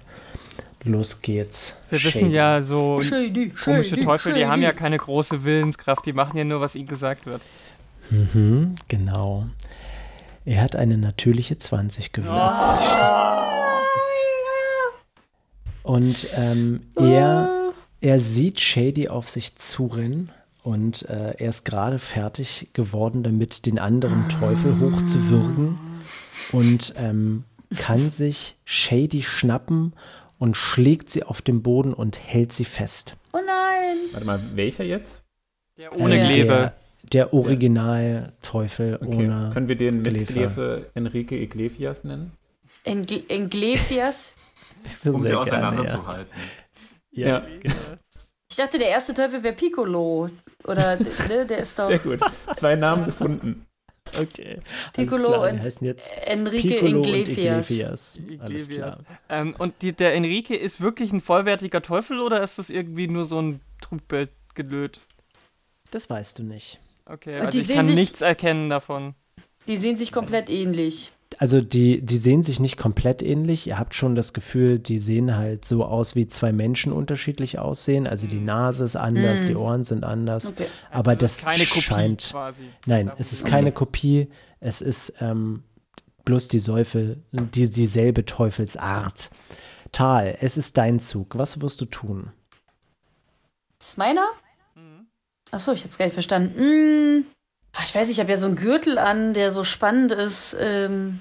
[0.84, 1.76] Los geht's.
[1.90, 2.36] Wir wissen Shady.
[2.36, 6.44] ja, so Shady, komische shady, Teufel, die haben ja keine große Willenskraft, die machen ja
[6.44, 7.42] nur, was ihnen gesagt wird.
[8.12, 9.48] Mhm, genau.
[10.46, 12.44] Er hat eine natürliche 20 gewürfelt.
[15.86, 20.32] Und ähm, er, er sieht Shady auf sich zurennen
[20.64, 25.78] und äh, er ist gerade fertig geworden, damit den anderen Teufel hochzuwürgen
[26.52, 27.44] und ähm,
[27.78, 29.94] kann sich Shady schnappen
[30.40, 33.16] und schlägt sie auf den Boden und hält sie fest.
[33.32, 33.96] Oh nein.
[34.14, 35.22] Warte mal, welcher jetzt?
[35.78, 36.26] Der ohne Ja.
[36.28, 36.48] Glefe.
[37.04, 39.16] Der, der Original-Teufel Okay.
[39.28, 39.52] ohne.
[39.54, 40.26] Können wir den mit.
[40.28, 42.32] Glefe Enrique Iglesias nennen?
[42.84, 44.34] Engle Englefias?
[45.06, 46.32] Um sie auseinanderzuhalten.
[47.12, 47.40] Ja, Ja.
[47.60, 47.76] genau.
[48.50, 50.30] Ich dachte, der erste Teufel wäre Piccolo.
[50.66, 50.98] Oder,
[51.30, 52.20] ne, der ist doch Sehr gut.
[52.56, 53.66] Zwei Namen gefunden.
[54.22, 54.60] Okay.
[54.94, 57.70] Piccolo Alles klar, die und heißen jetzt Enrique Piccolo und Englefias.
[57.70, 58.20] Iglesias.
[58.40, 59.00] Alles klar.
[59.30, 63.26] Ähm, und die, der Enrique ist wirklich ein vollwertiger Teufel oder ist das irgendwie nur
[63.26, 65.02] so ein Trugbild gelöt?
[65.92, 66.80] Das weißt du nicht.
[67.06, 69.16] Okay, also die ich sehen kann sich- nichts erkennen davon.
[69.68, 71.12] Die sehen sich komplett ähnlich.
[71.38, 73.68] Also die, die sehen sich nicht komplett ähnlich.
[73.68, 78.08] Ihr habt schon das Gefühl, die sehen halt so aus, wie zwei Menschen unterschiedlich aussehen.
[78.08, 79.48] Also die Nase ist anders, Mhm.
[79.48, 80.52] die Ohren sind anders.
[80.52, 80.68] Okay.
[80.92, 82.28] Aber Also es das ist keine Kopie scheint.
[82.32, 82.64] quasi.
[82.86, 84.30] Nein, es ist keine Kopie.
[84.62, 85.64] Es ist ähm,
[86.24, 89.30] bloß die Säufe, die, dieselbe Teufelsart.
[89.92, 91.38] Tal, es ist dein Zug.
[91.38, 92.32] Was wirst du tun?
[93.80, 94.26] Das ist meiner?
[94.76, 95.08] Mhm.
[95.52, 96.58] Achso, ich hab's gar nicht verstanden.
[96.58, 97.26] Hm.
[97.76, 100.56] Ah, Ich weiß, ich habe ja so einen Gürtel an, der so spannend ist.
[100.60, 101.20] Ähm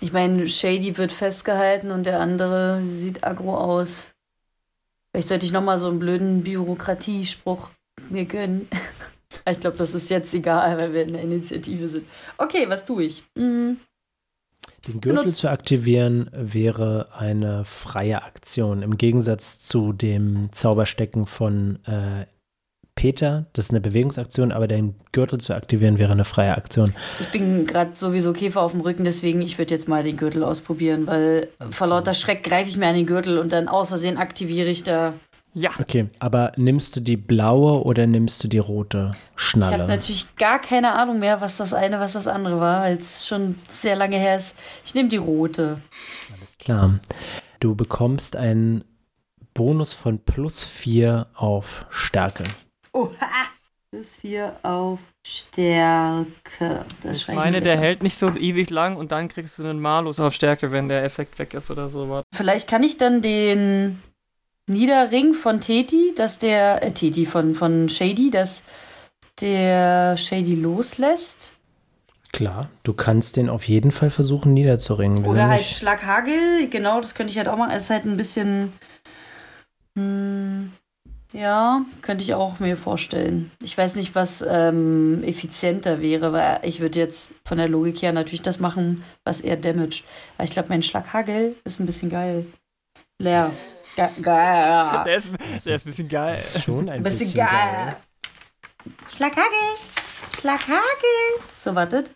[0.00, 4.04] ich meine, Shady wird festgehalten und der andere sieht aggro aus.
[5.10, 7.70] Vielleicht sollte ich nochmal so einen blöden Bürokratiespruch
[8.10, 8.68] mir gönnen.
[9.50, 12.06] ich glaube, das ist jetzt egal, weil wir in der Initiative sind.
[12.36, 13.24] Okay, was tue ich?
[13.36, 13.78] Hm.
[14.86, 18.82] Den Gürtel Benutzt- zu aktivieren wäre eine freie Aktion.
[18.82, 22.26] Im Gegensatz zu dem Zauberstecken von äh,
[22.96, 26.92] Peter, das ist eine Bewegungsaktion, aber den Gürtel zu aktivieren wäre eine freie Aktion.
[27.20, 30.42] Ich bin gerade sowieso Käfer auf dem Rücken, deswegen ich würde jetzt mal den Gürtel
[30.42, 33.88] ausprobieren, weil Alles vor lauter Schreck greife ich mir an den Gürtel und dann aus
[33.90, 35.12] Versehen aktiviere ich da.
[35.52, 39.86] Ja, Okay, aber nimmst du die blaue oder nimmst du die rote Ich habe Schnalle?
[39.86, 43.54] natürlich gar keine Ahnung mehr, was das eine, was das andere war, weil es schon
[43.70, 44.54] sehr lange her ist.
[44.84, 45.80] Ich nehme die rote.
[46.38, 46.98] Alles klar.
[47.60, 48.84] Du bekommst einen
[49.54, 52.44] Bonus von plus 4 auf Stärke.
[52.96, 53.10] Oha!
[53.90, 56.86] Plus 4 auf Stärke.
[57.02, 59.80] Das Ich meine, der gleich hält nicht so ewig lang und dann kriegst du einen
[59.80, 62.04] Malus auf Stärke, wenn der Effekt weg ist oder so.
[62.04, 62.24] auf.
[62.34, 64.02] Vielleicht kann ich dann den
[64.66, 68.64] Niederring von Teti, dass der, äh, Teti von, von Shady, dass
[69.40, 71.52] der Shady loslässt.
[72.32, 75.24] Klar, du kannst den auf jeden Fall versuchen niederzuringen.
[75.26, 77.70] Oder er halt Schlaghagel, genau, das könnte ich halt auch machen.
[77.70, 78.72] Es ist halt ein bisschen.
[79.96, 80.72] Hm,
[81.36, 83.50] ja, könnte ich auch mir vorstellen.
[83.62, 88.12] Ich weiß nicht, was ähm, effizienter wäre, weil ich würde jetzt von der Logik her
[88.12, 90.04] natürlich das machen, was er damaged.
[90.36, 92.46] Aber ich glaube, mein Schlaghagel ist ein bisschen geil.
[93.18, 93.50] Leer.
[93.96, 95.04] Ge geil.
[95.06, 95.28] Der ist,
[95.66, 96.42] der ist ein bisschen geil.
[96.64, 97.48] schon ein Ein bisschen, bisschen geil.
[97.86, 97.96] geil.
[99.10, 99.68] Schlaghagel.
[100.38, 101.40] Schlaghagel.
[101.58, 102.10] So, wartet.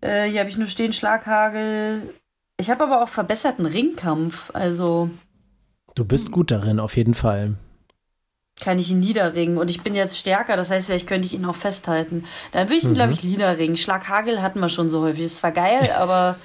[0.00, 2.14] Äh, hier habe ich nur stehen Schlaghagel.
[2.58, 4.50] Ich habe aber auch verbesserten Ringkampf.
[4.54, 5.10] Also
[5.94, 7.56] Du bist gut darin, auf jeden Fall.
[8.60, 9.58] Kann ich ihn niederringen.
[9.58, 10.56] Und ich bin jetzt stärker.
[10.56, 12.24] Das heißt, vielleicht könnte ich ihn auch festhalten.
[12.52, 12.94] Dann würde ich ihn, Mhm.
[12.94, 13.76] glaube ich, niederringen.
[13.76, 15.24] Schlaghagel hatten wir schon so häufig.
[15.24, 16.36] Ist zwar geil, aber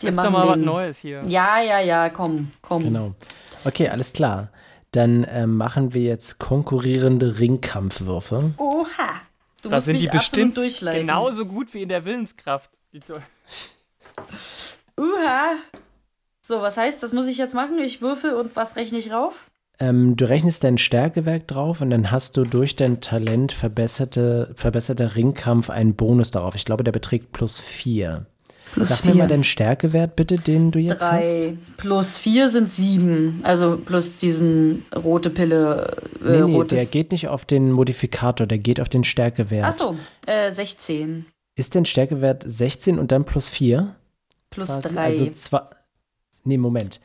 [0.00, 0.64] wir machen doch mal was den.
[0.64, 1.22] Neues hier.
[1.26, 2.84] Ja, ja, ja, komm, komm.
[2.84, 3.14] Genau.
[3.64, 4.48] Okay, alles klar.
[4.90, 8.52] Dann ähm, machen wir jetzt konkurrierende Ringkampfwürfe.
[8.58, 8.86] Oha.
[9.62, 11.00] Du Da musst sind mich die bestimmt durchleiten.
[11.06, 12.70] genauso gut wie in der Willenskraft.
[14.98, 15.54] Uha.
[16.42, 17.78] So, was heißt, das muss ich jetzt machen?
[17.78, 19.46] Ich würfel und was rechne ich rauf?
[19.82, 25.16] Ähm, du rechnest dein Stärkewerk drauf und dann hast du durch dein Talent verbesserte, verbesserter
[25.16, 26.54] Ringkampf einen Bonus darauf.
[26.54, 28.26] Ich glaube, der beträgt plus 4.
[28.74, 31.34] Plus Sag mir mal deinen Stärkewert bitte, den du jetzt hast.
[31.34, 33.40] Drei plus vier sind sieben.
[33.42, 35.96] Also plus diesen rote Pille.
[36.24, 39.64] Äh, Nee, nee, der geht nicht auf den Modifikator, der geht auf den Stärkewert.
[39.64, 43.96] Achso, äh, 16 Ist dein Stärkewert 16 und dann plus 4?
[44.48, 44.94] plus quasi?
[44.94, 45.04] drei.
[45.04, 45.60] Also zwei.
[46.44, 47.00] Nee, Moment.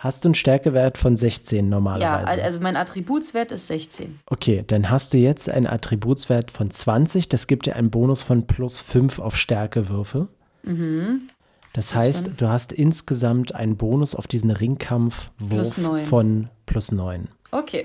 [0.00, 2.26] Hast du einen Stärkewert von 16 ja, normalerweise?
[2.28, 4.20] al- also mein Attributswert ist 16.
[4.26, 7.28] Okay, dann hast du jetzt einen Attributswert von 20.
[7.28, 10.28] Das gibt dir einen Bonus von plus 5 auf Stärkewürfe.
[10.62, 11.28] Mhm.
[11.72, 17.28] Das Plus heißt, du hast insgesamt einen Bonus auf diesen Ringkampfwurf Plus von plus 9.
[17.50, 17.82] Okay.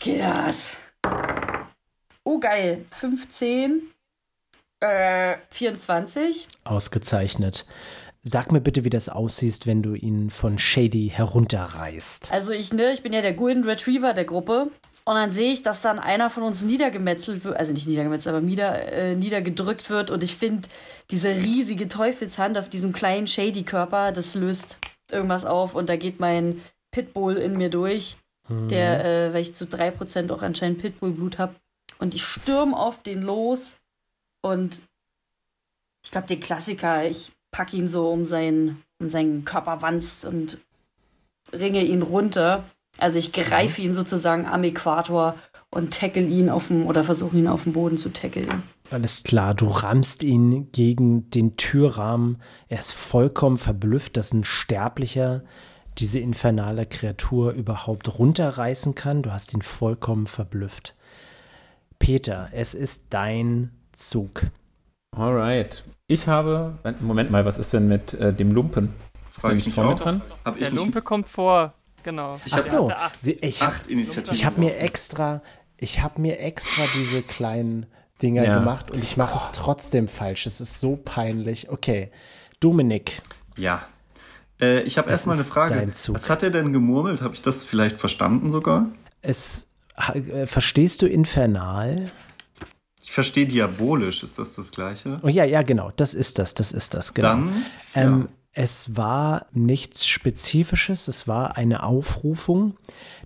[0.00, 0.72] Geht das.
[2.24, 2.84] Oh, geil.
[2.90, 3.82] 15.
[4.80, 6.48] Äh, 24.
[6.64, 7.64] Ausgezeichnet.
[8.26, 12.32] Sag mir bitte, wie das aussieht, wenn du ihn von Shady herunterreißt.
[12.32, 14.70] Also ich, ne, ich bin ja der Golden Retriever der Gruppe.
[15.06, 18.42] Und dann sehe ich, dass dann einer von uns niedergemetzelt wird, also nicht niedergemetzelt, aber
[18.42, 20.10] nieder, äh, niedergedrückt wird.
[20.10, 20.66] Und ich finde,
[21.10, 24.78] diese riesige Teufelshand auf diesem kleinen Shady-Körper, das löst
[25.12, 25.74] irgendwas auf.
[25.74, 28.16] Und da geht mein Pitbull in mir durch,
[28.48, 31.54] der, äh, weil ich zu 3% auch anscheinend Pitbull-Blut habe.
[31.98, 33.76] Und ich stürme auf den los.
[34.40, 34.80] Und
[36.02, 40.58] ich glaube, den Klassiker, ich packe ihn so um seinen, um seinen Körper wanzt und
[41.52, 42.64] ringe ihn runter.
[42.98, 45.36] Also ich greife ihn sozusagen am Äquator
[45.70, 48.64] und tackle ihn auf dem, oder versuche ihn auf dem Boden zu tackeln.
[48.90, 52.42] Alles klar, du rammst ihn gegen den Türrahmen.
[52.68, 55.44] Er ist vollkommen verblüfft, dass ein Sterblicher
[55.98, 59.22] diese infernale Kreatur überhaupt runterreißen kann.
[59.22, 60.96] Du hast ihn vollkommen verblüfft.
[62.00, 64.42] Peter, es ist dein Zug.
[65.16, 65.84] Alright.
[66.06, 66.78] Ich habe.
[67.00, 68.92] Moment mal, was ist denn mit äh, dem Lumpen?
[69.30, 70.00] Frage der ich mich vorne auch.
[70.00, 70.22] dran?
[70.60, 71.72] Der Lumpe kommt vor.
[72.02, 72.38] Genau.
[72.44, 73.18] Ich Ach so, acht.
[73.26, 74.34] ich habe acht Initiativen.
[74.34, 75.40] ich hab mir extra,
[75.78, 77.86] ich habe mir extra diese kleinen
[78.20, 78.58] Dinger Ja.
[78.58, 80.46] gemacht und ich mache es trotzdem falsch.
[80.46, 81.70] Es ist so peinlich.
[81.70, 82.10] Okay,
[82.60, 83.22] Dominik,
[83.56, 83.82] Ja.
[84.60, 85.74] Äh, ich habe erstmal eine Frage.
[85.76, 86.14] dein Zug.
[86.14, 87.22] Was hat er denn gemurmelt?
[87.22, 88.86] Habe ich das vielleicht verstanden sogar?
[89.22, 89.66] es
[90.12, 92.06] äh, verstehst du Infernal?
[93.14, 94.24] Ich verstehe diabolisch.
[94.24, 95.20] Ist das das Gleiche?
[95.22, 97.28] Oh ja, ja, genau, das ist das, das ist das, genau.
[97.28, 97.64] Dann,
[97.94, 102.76] ähm, Es war nichts Spezifisches, es war eine Aufrufung.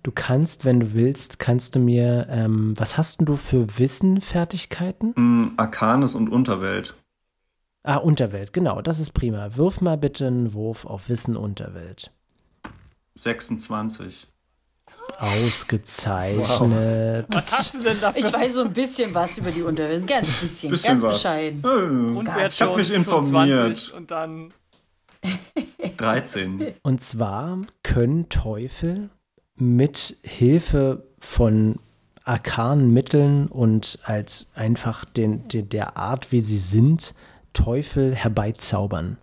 [0.02, 5.14] Du kannst, wenn du willst, kannst du mir, ähm, was hast denn du für Wissenfertigkeiten?
[5.16, 6.94] mh, Arcanes und Unterwelt.
[7.82, 9.56] Ah, Unterwelt, genau, das ist prima.
[9.56, 12.10] Wirf mal bitte einen Wurf auf Wissen Unterwelt.
[13.14, 14.26] 26.
[15.18, 17.26] Ausgezeichnet.
[17.28, 18.24] Was hast du denn dafür?
[18.24, 20.06] Ich weiß so ein bisschen was über die Unterwelt.
[20.06, 21.14] Ganz bisschen, Bisschen ganz was.
[21.22, 21.62] bescheiden.
[21.64, 23.78] Äh, Unwert ich habe mich informiert.
[23.78, 24.48] 25 Und dann
[25.96, 26.74] 13.
[26.82, 29.10] Und zwar können Teufel
[29.56, 31.80] mit Hilfe von
[32.24, 37.14] arkanen Mitteln und als einfach den, den, der Art, wie sie sind,
[37.54, 39.18] Teufel herbeizaubern.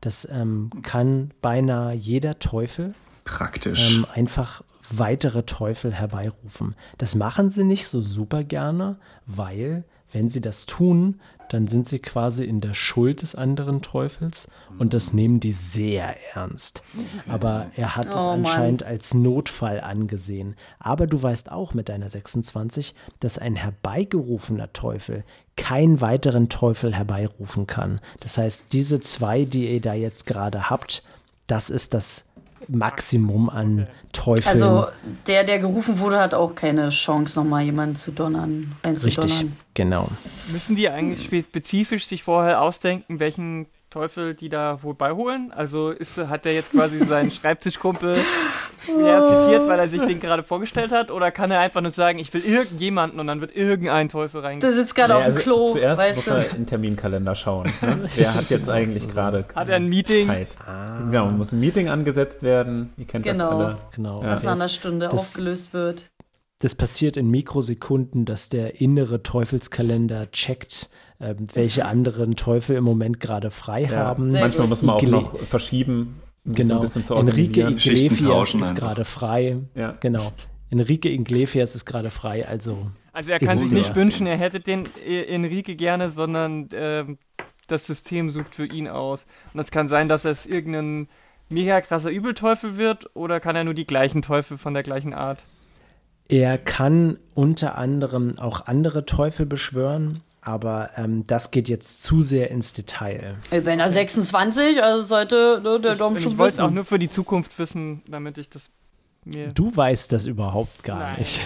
[0.00, 3.96] Das ähm, kann beinahe jeder Teufel Praktisch.
[3.96, 4.62] ähm, einfach
[4.98, 6.74] weitere Teufel herbeirufen.
[6.98, 11.98] Das machen sie nicht so super gerne, weil wenn sie das tun, dann sind sie
[11.98, 16.82] quasi in der Schuld des anderen Teufels und das nehmen die sehr ernst.
[17.28, 18.40] Aber er hat es Oh, Mann.
[18.46, 20.54] anscheinend als Notfall angesehen.
[20.78, 25.24] Aber du weißt auch mit deiner 26, dass ein herbeigerufener Teufel
[25.56, 28.00] keinen weiteren Teufel herbeirufen kann.
[28.20, 31.02] Das heißt, diese zwei, die ihr da jetzt gerade habt,
[31.46, 32.24] das ist das
[32.68, 34.46] Maximum an Teufeln.
[34.46, 34.86] Also
[35.26, 39.56] der, der gerufen wurde, hat auch keine Chance, nochmal jemanden zu donnern, Richtig, reinzudonnern.
[39.74, 40.08] genau.
[40.52, 45.52] Müssen die eigentlich spezifisch sich vorher ausdenken, welchen Teufel die da wohl beiholen?
[45.54, 48.16] Also ist, hat der jetzt quasi seinen Schreibtischkumpel
[48.86, 51.10] her zitiert, weil er sich den gerade vorgestellt hat?
[51.10, 54.50] Oder kann er einfach nur sagen, ich will irgendjemanden und dann wird irgendein Teufel Der
[54.50, 54.76] reingegangen?
[54.76, 56.30] sitzt gerade Nee, auf dem also Klo, Zuerst weißt muss du.
[56.32, 57.72] er in den Terminkalender schauen.
[57.82, 58.08] Ne?
[58.16, 60.26] Wer hat jetzt eigentlich gerade Hat er ein Meeting?
[60.26, 60.48] Zeit?
[61.06, 62.92] Genau, muss ein Meeting angesetzt werden.
[62.96, 63.50] Ihr kennt Genau.
[63.58, 63.78] das alle.
[63.94, 64.22] genau.
[64.22, 64.32] Ja.
[64.32, 66.10] Was nach einer Stunde das- aufgelöst wird.
[66.60, 70.90] das passiert in Mikrosekunden, dass der innere Teufelskalender checkt,
[71.22, 73.90] ähm, welche anderen Teufel im Moment gerade frei Ja.
[73.90, 74.32] haben.
[74.32, 74.70] Sehr Manchmal gut.
[74.70, 76.74] muss man auch noch verschieben, um so Genau.
[76.76, 79.58] ein bisschen zu Enrique Iglesias tauschen ist gerade frei.
[79.74, 79.96] Ja.
[80.00, 80.32] Genau.
[80.70, 84.88] Enrique Iglesias ist gerade frei, also Also er kann sich nicht wünschen, er hätte den
[85.06, 87.18] äh, Enrique gerne, sondern ähm,
[87.68, 89.26] das System sucht für ihn aus.
[89.54, 91.08] Und es kann sein, dass es irgendein
[91.50, 95.44] mega krasser Übelteufel wird oder kann er nur die gleichen Teufel von der gleichen Art?
[96.28, 102.50] er kann unter anderem auch andere Teufel beschwören, aber ähm, das geht jetzt zu sehr
[102.50, 103.36] ins Detail.
[103.50, 106.74] Ey, Wenn er 26, also sollte ne, der Dom schon ich wollte es auch wissen.
[106.74, 108.68] nur für die Zukunft wissen, damit ich das
[109.24, 109.52] mir...
[109.52, 111.14] Du weißt das überhaupt gar Nein.
[111.20, 111.40] nicht.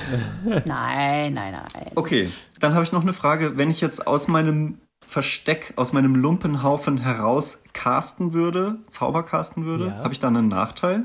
[0.67, 1.91] Nein, nein, nein.
[1.95, 3.59] Okay, dann habe ich noch eine Frage.
[3.59, 9.89] Wenn ich jetzt aus meinem Versteck, aus meinem Lumpenhaufen heraus casten würde, Zauber casten würde,
[9.89, 9.97] Ja.
[9.99, 11.05] habe ich dann einen Nachteil?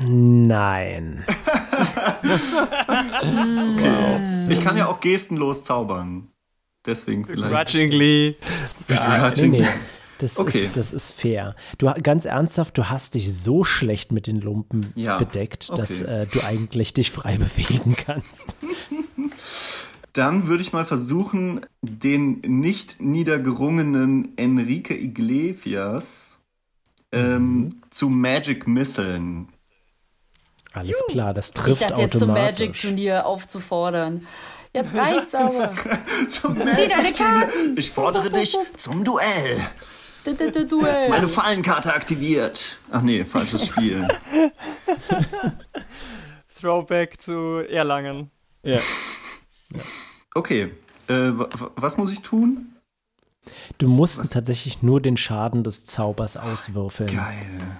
[0.00, 1.24] Nein.
[4.48, 6.28] Ich kann ja auch gestenlos zaubern.
[6.86, 7.52] Deswegen vielleicht.
[7.52, 8.36] Grudgingly.
[8.88, 9.68] Nee, nee.
[10.18, 10.64] Das, Okay.
[10.64, 11.54] ist, das ist fair.
[11.76, 16.22] Du, ganz ernsthaft, du hast dich so schlecht mit den Lumpen Ja, bedeckt, dass okay.
[16.22, 18.56] äh, du eigentlich dich frei bewegen kannst.
[20.14, 26.40] Dann würde ich mal versuchen, den nicht niedergerungenen Enrique Iglesias
[27.12, 27.68] ähm, Mhm.
[27.90, 29.48] zu Magic Misseln.
[30.72, 32.60] Alles klar, das Ich trifft dachte jetzt zum automatisch.
[32.60, 34.26] Magic-Turnier aufzufordern.
[34.76, 35.72] Jetzt reicht's aber.
[36.28, 37.76] Zum Zieh deine Karten!
[37.78, 39.58] Ich fordere dich zum Duell.
[40.26, 41.08] D- d- d- Duell.
[41.08, 42.78] Meine Fallenkarte aktiviert.
[42.90, 44.06] Ach nee, falsches Spiel.
[46.60, 48.30] Throwback zu Erlangen.
[48.62, 48.80] Ja.
[50.34, 50.72] Okay,
[51.08, 52.72] äh, wa- wa- was muss ich tun?
[53.78, 57.14] Du musst tatsächlich nur den Schaden des Zaubers auswürfeln.
[57.14, 57.78] Geil.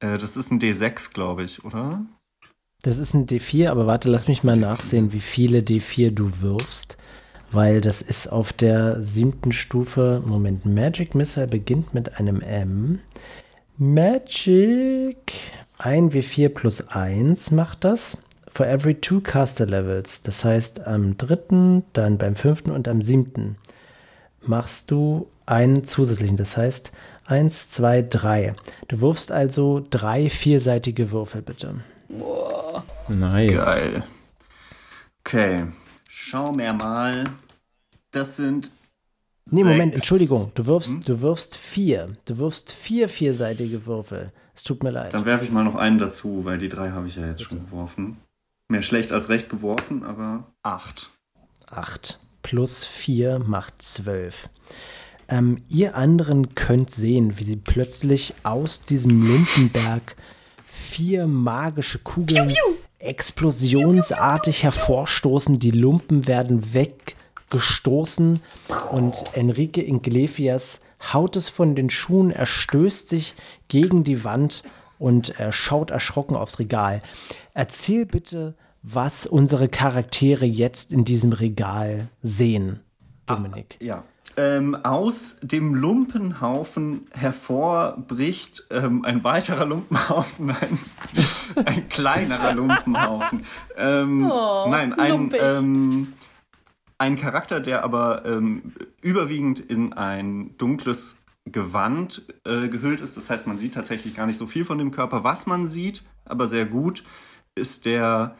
[0.00, 2.04] Äh, das ist ein D6, glaube ich, oder?
[2.82, 6.96] Das ist ein D4, aber warte, lass mich mal nachsehen, wie viele D4 du wirfst.
[7.52, 10.20] Weil das ist auf der siebten Stufe.
[10.26, 12.98] Moment, Magic Missile beginnt mit einem M.
[13.78, 15.32] Magic.
[15.78, 18.18] Ein W4 plus 1 macht das.
[18.48, 20.22] For every two caster levels.
[20.22, 23.58] Das heißt, am dritten, dann beim fünften und am siebten
[24.40, 26.36] machst du einen zusätzlichen.
[26.36, 26.90] Das heißt,
[27.26, 28.54] eins, zwei, drei.
[28.88, 31.76] Du wirfst also drei vierseitige Würfel, bitte.
[33.08, 33.52] Nice.
[33.52, 34.04] Geil.
[35.20, 35.66] Okay,
[36.08, 37.24] schau mir mal.
[38.10, 38.70] Das sind.
[39.50, 40.02] Nee, Moment, sechs.
[40.02, 40.52] Entschuldigung.
[40.54, 42.16] Du wirfst, du wirfst vier.
[42.24, 44.32] Du wirfst vier vierseitige Würfel.
[44.54, 45.14] Es tut mir leid.
[45.14, 47.64] Dann werfe ich mal noch einen dazu, weil die drei habe ich ja jetzt schon
[47.64, 48.18] geworfen.
[48.68, 51.10] Mehr schlecht als recht geworfen, aber acht.
[51.66, 54.48] Acht plus vier macht zwölf.
[55.28, 60.16] Ähm, ihr anderen könnt sehen, wie sie plötzlich aus diesem Lumpenberg
[60.82, 62.54] vier magische Kugeln
[62.98, 65.58] explosionsartig hervorstoßen.
[65.58, 68.40] Die Lumpen werden weggestoßen
[68.90, 70.80] und Enrique Iglesias
[71.12, 73.34] haut es von den Schuhen, er stößt sich
[73.68, 74.62] gegen die Wand
[74.98, 77.02] und er schaut erschrocken aufs Regal.
[77.54, 82.80] Erzähl bitte, was unsere Charaktere jetzt in diesem Regal sehen,
[83.26, 83.78] Dominik.
[83.80, 84.04] Ja.
[84.36, 90.78] Ähm, aus dem Lumpenhaufen hervorbricht ähm, ein weiterer Lumpenhaufen, ein,
[91.66, 93.44] ein kleinerer Lumpenhaufen.
[93.76, 96.12] Ähm, Oh, nein, ein, ähm,
[96.96, 103.16] ein Charakter, der aber ähm, überwiegend in ein dunkles Gewand äh, gehüllt ist.
[103.16, 105.24] Das heißt, man sieht tatsächlich gar nicht so viel von dem Körper.
[105.24, 107.04] Was man sieht, aber sehr gut,
[107.54, 108.36] ist der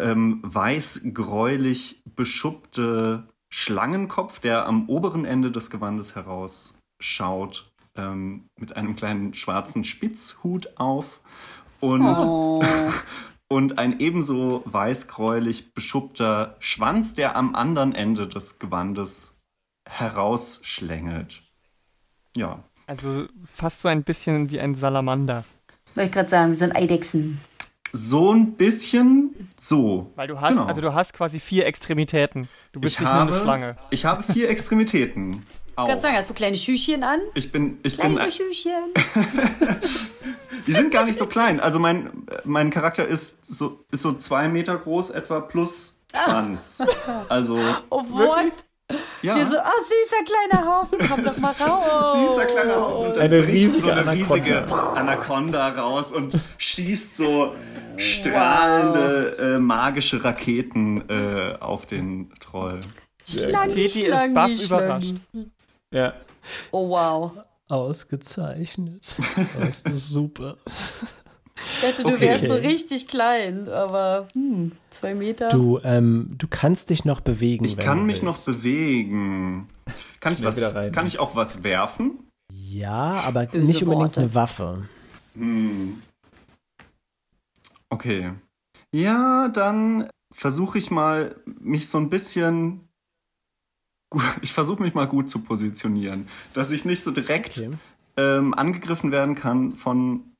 [0.00, 9.32] ähm, weiß-gräulich beschuppte Schlangenkopf, der am oberen Ende des Gewandes herausschaut, ähm, mit einem kleinen
[9.32, 11.20] schwarzen Spitzhut auf.
[11.78, 12.60] Und Oh.
[13.48, 19.40] und ein ebenso weißgräulich beschuppter Schwanz, der am anderen Ende des Gewandes
[19.88, 21.44] herausschlängelt.
[22.36, 22.64] Ja.
[22.88, 25.44] Also fast so ein bisschen wie ein Salamander.
[25.94, 27.40] Wollte ich gerade sagen, wir sind Eidechsen.
[27.96, 30.10] So ein bisschen so.
[30.16, 30.64] Weil du hast, Genau.
[30.64, 32.48] also du hast quasi vier Extremitäten.
[32.72, 33.76] Du bist Ich nicht habe, nur eine Schlange.
[33.90, 35.44] ich habe vier Extremitäten.
[35.68, 36.00] Ich kann Auch.
[36.00, 37.20] sagen, hast du kleine Schüchchen an?
[37.34, 38.72] Ich bin, ich bin, Kleine Schüchchen.
[40.66, 41.60] die sind gar nicht so klein.
[41.60, 42.10] Also mein,
[42.44, 46.82] mein Charakter ist so, ist so zwei Meter groß etwa plus Schwanz.
[47.28, 47.58] Also,
[47.90, 48.52] Oh, what?
[49.22, 49.36] Ja.
[49.36, 52.34] Wir so, oh, süßer kleiner Haufen, komm doch mal raus.
[52.36, 53.06] Süßer kleiner Haufen.
[53.08, 54.34] Und dann Eine bricht riesige so eine Anaconda.
[54.34, 57.54] riesige Anaconda raus und schießt so
[57.96, 62.80] strahlende äh, magische Raketen äh, auf den Troll.
[63.26, 64.64] Schlangen, Teti ist Schlangen, baff Schlangen.
[64.66, 65.14] überrascht.
[65.90, 66.12] Ja.
[66.70, 67.32] Oh, wow.
[67.68, 69.02] Ausgezeichnet.
[69.58, 70.56] Das ist super.
[71.56, 72.20] Ich dachte, du Okay.
[72.20, 75.48] wärst so richtig klein, aber hm, zwei Meter.
[75.50, 77.64] Du, ähm, du kannst dich noch bewegen.
[77.64, 78.46] Ich wenn kann du mich noch willst.
[78.62, 79.68] bewegen.
[80.20, 82.28] Kann ich, was, kann ich auch was werfen?
[82.52, 84.20] Ja, aber Böse nicht unbedingt Worte.
[84.20, 84.88] eine Waffe.
[85.34, 86.00] Hm.
[87.90, 88.32] Okay.
[88.94, 92.88] Ja, dann versuche ich mal, mich so ein bisschen.
[94.42, 97.70] Ich versuche mich mal gut zu positionieren, dass ich nicht so direkt Okay.
[98.16, 100.33] ähm, angegriffen werden kann von,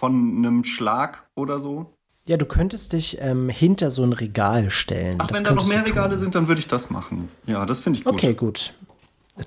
[0.00, 1.92] von einem Schlag oder so.
[2.26, 5.16] Ja, du könntest dich ähm, hinter so ein Regal stellen.
[5.18, 7.28] Ach, Das wenn da noch mehr Regale sind, dann würde ich das machen.
[7.46, 8.14] Ja, das finde ich gut.
[8.14, 8.72] Okay, gut.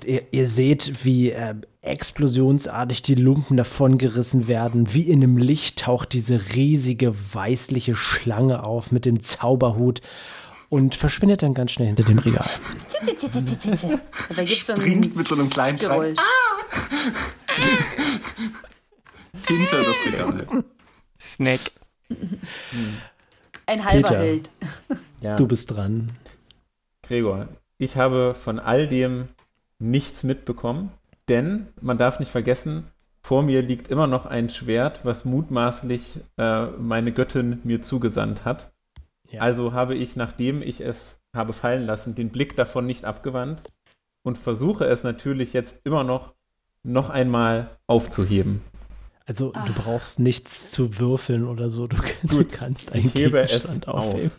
[0.04, 4.94] Ihr, ihr seht, wie äh, explosionsartig die Lumpen davongerissen werden.
[4.94, 10.02] Wie in einem Licht taucht diese riesige weißliche Schlange auf mit dem Zauberhut
[10.68, 12.46] und verschwindet dann ganz schnell hinter dem Regal.
[14.36, 16.18] da Springt mit so einem kleinen Schrei Geräusch.
[19.46, 20.64] hinter das Regal.
[21.20, 21.60] Snack.
[23.66, 24.18] Ein halber Peter.
[24.18, 24.50] Held.
[25.20, 25.36] ja.
[25.36, 26.12] Du bist dran.
[27.02, 29.28] Gregor, ich habe von all dem
[29.78, 30.90] nichts mitbekommen,
[31.28, 32.84] denn man darf nicht vergessen,
[33.20, 38.72] vor mir liegt immer noch ein Schwert, was mutmaßlich äh, meine Göttin mir zugesandt hat.
[39.30, 39.40] Ja.
[39.40, 43.62] Also habe ich, nachdem ich es habe fallen lassen, den Blick davon nicht abgewandt
[44.22, 46.34] und versuche es natürlich jetzt immer noch
[46.86, 48.60] noch einmal aufzuheben.
[49.26, 49.64] Also Ah.
[49.66, 51.86] du brauchst nichts zu würfeln oder so.
[51.86, 54.04] Du, du kannst einen ich hebe es Gegenstand auf.
[54.14, 54.30] aufheben.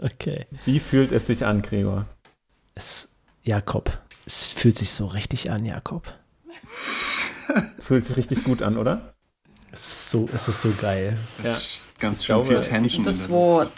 [0.00, 0.46] Okay.
[0.64, 2.06] Wie fühlt es sich an, Gregor?
[2.76, 3.08] Es,
[3.42, 6.12] Jakob, es fühlt sich so richtig an, Jakob.
[7.78, 9.14] Fühlt sich richtig gut an, oder?
[9.72, 11.16] Es ist so, es ist so geil.
[11.42, 13.04] Das ist ganz Ich schön glaube, viel Tension.
[13.04, 13.72] Das Wort.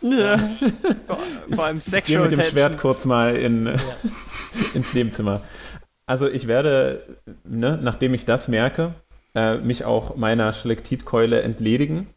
[0.00, 0.36] Ja.
[1.50, 2.52] vor, allem Ich gehe Sexual mit dem Tension.
[2.52, 3.72] Schwert kurz mal in,
[4.74, 5.42] ins Nebenzimmer.
[6.06, 8.94] Also ich werde, ne, nachdem ich das merke,
[9.34, 12.08] äh, mich auch meiner Schlekitkeule entledigen.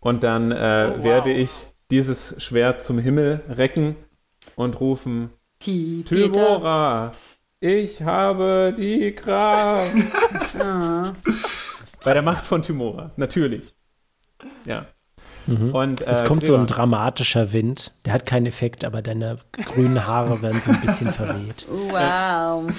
[0.00, 1.04] Und dann äh, Oh, wow.
[1.04, 1.50] werde ich
[1.90, 3.96] dieses Schwert zum Himmel recken
[4.56, 5.30] und rufen.
[5.60, 7.12] Tymora,
[7.60, 9.94] ich habe die Kraft.
[12.04, 13.74] Bei der Macht von Tymora, natürlich.
[14.64, 14.86] Ja.
[15.46, 15.74] Mhm.
[15.74, 17.92] Und, es äh, kommt so ein Gregor, dramatischer Wind.
[18.04, 21.66] Der hat keinen Effekt, aber deine grünen Haare werden so ein bisschen verweht.
[21.68, 22.70] Wow.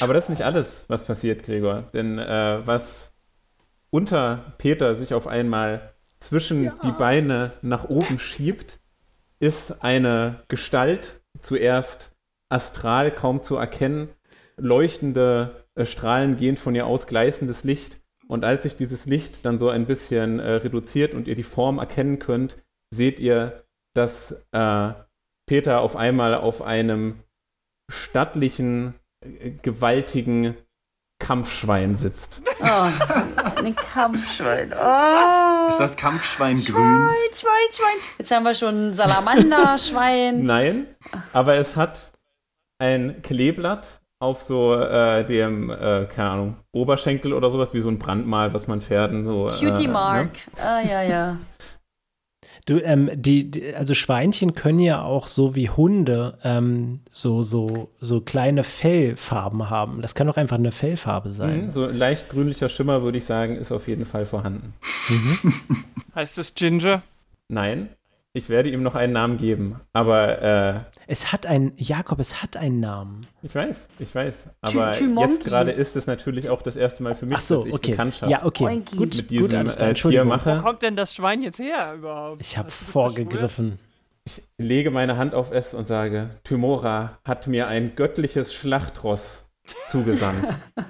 [0.00, 1.84] Aber das ist nicht alles, was passiert, Gregor.
[1.92, 3.12] Denn äh, was
[3.90, 8.78] unter Peter sich auf einmal zwischen die Beine nach oben schiebt,
[9.38, 12.12] ist eine Gestalt, zuerst
[12.50, 14.08] astral kaum zu erkennen,
[14.56, 17.99] leuchtende äh, Strahlen gehen von ihr aus, gleißendes Licht.
[18.30, 21.78] Und als sich dieses Licht dann so ein bisschen äh, reduziert und ihr die Form
[21.78, 22.56] erkennen könnt,
[22.94, 24.92] seht ihr, dass äh,
[25.48, 27.24] Peter auf einmal auf einem
[27.90, 30.56] stattlichen, äh, gewaltigen
[31.18, 32.40] Kampfschwein sitzt.
[32.62, 32.88] Oh,
[33.56, 34.74] ein Kampfschwein.
[34.74, 35.68] Oh.
[35.68, 36.74] Ist das Kampfschwein grün?
[36.74, 37.98] Schwein, Schwein, Schwein.
[38.18, 40.44] Jetzt haben wir schon Salamander, Schwein.
[40.44, 40.86] Nein,
[41.32, 42.12] aber es hat
[42.78, 47.98] ein Kleeblatt auf so äh, dem, äh, keine Ahnung, Oberschenkel oder sowas, wie so ein
[47.98, 49.48] Brandmal, was man Pferden so.
[49.48, 50.32] Cutie äh, Mark.
[50.56, 50.62] Ne?
[50.62, 51.36] Ah, ja, ja.
[52.66, 57.90] Du, ähm, die, die, also Schweinchen können ja auch so wie Hunde ähm, so, so,
[58.00, 60.02] so kleine Fellfarben haben.
[60.02, 61.66] Das kann doch einfach eine Fellfarbe sein.
[61.66, 64.74] Mhm, so ein leicht grünlicher Schimmer, würde ich sagen, ist auf jeden Fall vorhanden.
[66.14, 67.02] Heißt es Ginger?
[67.48, 67.88] Nein,
[68.32, 72.56] ich werde ihm noch einen Namen geben, aber äh, Es hat einen, Jakob, es hat
[72.56, 73.26] einen Namen.
[73.42, 74.46] ich weiß, ich weiß.
[74.60, 75.32] Aber Tümonki.
[75.32, 77.90] jetzt gerade ist es natürlich auch das erste Mal für mich, so, dass ich okay.
[77.90, 78.64] Bekanntschaft Ja, okay.
[78.66, 78.96] Oinki.
[78.96, 80.26] Gut, mit diesem gut, äh, Tier Entschuldigung.
[80.26, 80.60] Wo mache.
[80.62, 82.40] kommt denn das Schwein jetzt her überhaupt?
[82.40, 83.80] Ich habe vorgegriffen.
[84.24, 89.46] Ich lege meine Hand auf es und sage, Tymora hat mir ein göttliches Schlachtross
[89.88, 90.46] zugesandt.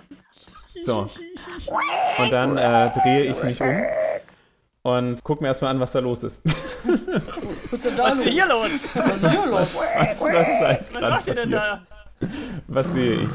[0.82, 1.10] So.
[2.18, 3.68] Und dann äh, drehe ich mich um
[4.82, 6.42] und guck mir erstmal an, was da los ist.
[6.84, 8.70] Was ist denn da Was ist hier los?
[8.94, 9.52] Was ist denn hier los?
[9.52, 11.82] Was, was ist eigentlich Was macht ihr denn da?
[12.66, 13.28] Was sehe ich?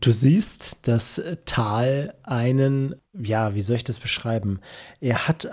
[0.00, 4.60] Du siehst, dass Tal einen, ja, wie soll ich das beschreiben?
[5.00, 5.50] Er hat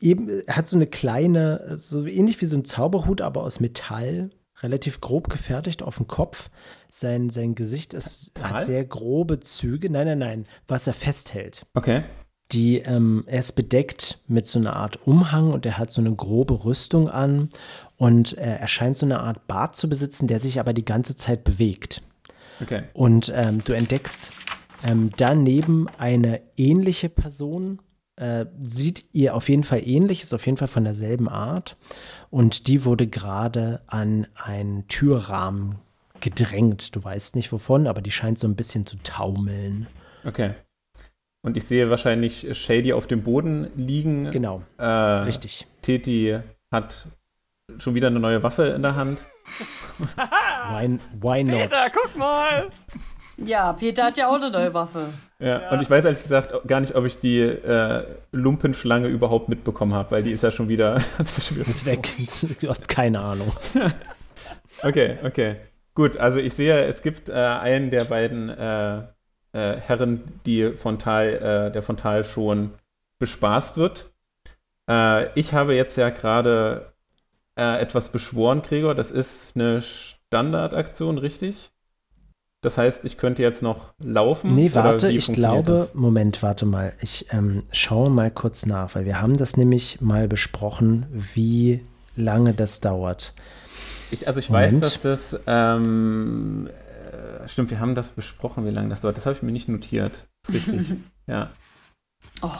[0.00, 4.30] eben, er hat so eine kleine, so ähnlich wie so ein Zauberhut, aber aus Metall,
[4.62, 6.48] relativ grob gefertigt auf dem Kopf.
[6.88, 8.50] Sein, sein Gesicht ist, Tal?
[8.50, 9.90] hat sehr grobe Züge.
[9.90, 11.66] Nein, nein, nein, was er festhält.
[11.74, 12.04] Okay.
[12.52, 16.14] Die, ähm, er ist bedeckt mit so einer Art Umhang und er hat so eine
[16.14, 17.50] grobe Rüstung an
[17.96, 21.16] und äh, er scheint so eine Art Bart zu besitzen, der sich aber die ganze
[21.16, 22.02] Zeit bewegt.
[22.60, 22.84] Okay.
[22.92, 24.32] Und ähm, du entdeckst
[24.82, 27.80] ähm, daneben eine ähnliche Person.
[28.16, 31.76] Äh, sieht ihr auf jeden Fall ähnlich, ist auf jeden Fall von derselben Art.
[32.30, 35.76] Und die wurde gerade an einen Türrahmen
[36.20, 36.94] gedrängt.
[36.94, 39.86] Du weißt nicht wovon, aber die scheint so ein bisschen zu taumeln.
[40.24, 40.54] Okay.
[41.42, 44.30] Und ich sehe wahrscheinlich Shady auf dem Boden liegen.
[44.30, 45.66] Genau, Äh, richtig.
[45.82, 46.38] Teti
[46.70, 47.06] hat
[47.78, 49.20] schon wieder eine neue Waffe in der Hand.
[49.98, 51.70] Why, why not?
[51.70, 52.68] Peter, guck mal!
[53.38, 55.06] Ja, Peter hat ja auch eine neue Waffe.
[55.38, 55.70] Ja, Ja.
[55.70, 60.10] und ich weiß ehrlich gesagt gar nicht, ob ich die äh, Lumpenschlange überhaupt mitbekommen habe,
[60.10, 62.06] weil die ist ja schon wieder, Ist weg.
[62.60, 63.50] Du hast keine Ahnung.
[64.82, 65.56] Okay, okay.
[65.94, 68.48] Gut, also ich sehe, es gibt äh, einen der beiden
[69.52, 71.28] äh, Herren, die von Tal,
[71.68, 72.70] äh, der von Tal schon
[73.18, 74.10] bespaßt wird.
[74.88, 76.92] Äh, ich habe jetzt ja gerade
[77.56, 78.94] äh, etwas beschworen, Gregor.
[78.94, 81.70] Das ist eine Standardaktion, richtig?
[82.62, 84.54] Das heißt, ich könnte jetzt noch laufen?
[84.54, 85.94] Nee, warte, ich glaube, das?
[85.94, 86.92] Moment, warte mal.
[87.00, 91.80] Ich ähm, schaue mal kurz nach, weil wir haben das nämlich mal besprochen, wie
[92.16, 93.32] lange das dauert.
[94.10, 94.82] Ich, also ich Moment.
[94.82, 96.79] weiß, dass das, ähm, äh,
[97.52, 99.16] stimmt, wir haben das besprochen, wie lange das dauert.
[99.16, 100.26] Das habe ich mir nicht notiert.
[100.46, 100.96] Das ist richtig.
[101.26, 101.50] ja.
[102.42, 102.50] Oh,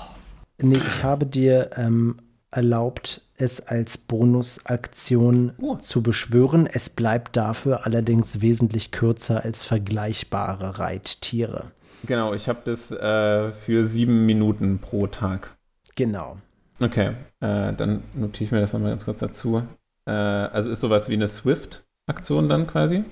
[0.62, 2.16] Nee, ich habe dir ähm,
[2.50, 5.76] erlaubt, es als Bonusaktion Oh.
[5.76, 6.66] zu beschwören.
[6.66, 11.70] Es bleibt dafür allerdings wesentlich kürzer als vergleichbare Reittiere.
[12.04, 15.56] Genau, ich habe das äh, für sieben Minuten pro Tag.
[15.96, 16.38] Genau.
[16.80, 17.08] Okay,
[17.40, 19.62] äh, dann notiere ich mir das nochmal ganz kurz dazu.
[20.06, 23.04] Äh, also ist sowas wie eine Swift-Aktion dann quasi?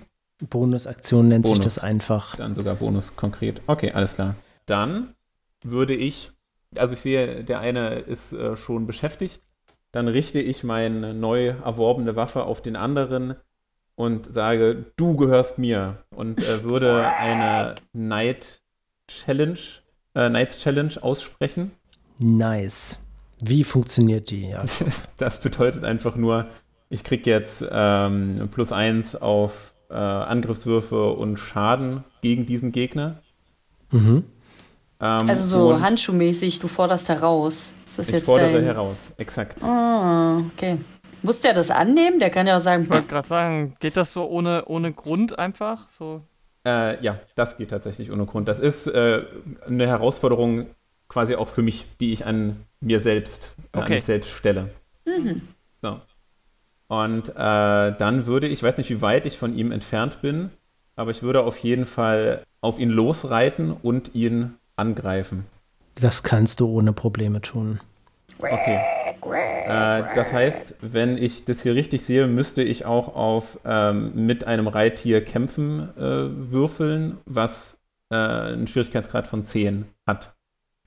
[0.46, 1.74] Bonusaktion nennt sich Bonus.
[1.74, 2.36] das einfach.
[2.36, 3.60] Dann sogar Bonus konkret.
[3.66, 4.36] Okay, alles klar.
[4.66, 5.14] Dann
[5.64, 6.30] würde ich,
[6.76, 9.40] also ich sehe, der eine ist äh, schon beschäftigt.
[9.92, 13.34] Dann richte ich meine neu erworbene Waffe auf den anderen
[13.94, 15.98] und sage, du gehörst mir.
[16.10, 18.62] Und äh, würde eine Night
[19.08, 19.58] Challenge,
[20.14, 21.72] äh, Knights Challenge aussprechen.
[22.18, 22.98] Nice.
[23.40, 24.50] Wie funktioniert die?
[24.50, 24.64] Ja.
[25.16, 26.46] Das bedeutet einfach nur,
[26.90, 33.22] ich kriege jetzt ähm, plus eins auf äh, Angriffswürfe und Schaden gegen diesen Gegner.
[33.90, 34.24] Mhm.
[35.00, 37.72] Ähm, also so handschuhmäßig, du forderst heraus.
[37.86, 38.64] Ist das Ich jetzt fordere dein...
[38.64, 39.62] heraus, exakt.
[39.62, 40.78] Ah, okay.
[41.22, 42.18] Muss der das annehmen?
[42.18, 45.38] Der kann ja auch sagen, Ich wollte gerade sagen, geht das so ohne, ohne Grund
[45.38, 45.88] einfach?
[45.88, 46.22] So.
[46.66, 48.46] Äh, ja, das geht tatsächlich ohne Grund.
[48.48, 49.24] Das ist äh,
[49.66, 50.66] eine Herausforderung
[51.08, 53.94] quasi auch für mich, die ich an mir selbst, äh, an Okay.
[53.94, 54.70] mich selbst stelle.
[55.06, 55.42] mhm.
[55.82, 56.00] So.
[56.88, 60.50] Und äh, dann würde ich, ich weiß nicht, wie weit ich von ihm entfernt bin,
[60.96, 65.46] aber ich würde auf jeden Fall auf ihn losreiten und ihn angreifen.
[66.00, 67.80] Das kannst du ohne Probleme tun.
[68.38, 68.80] Okay.
[69.68, 74.44] Äh, das heißt, wenn ich das hier richtig sehe, müsste ich auch auf ähm, mit
[74.44, 77.78] einem Reittier kämpfen äh, würfeln, was
[78.10, 80.34] äh, einen Schwierigkeitsgrad von 10 hat.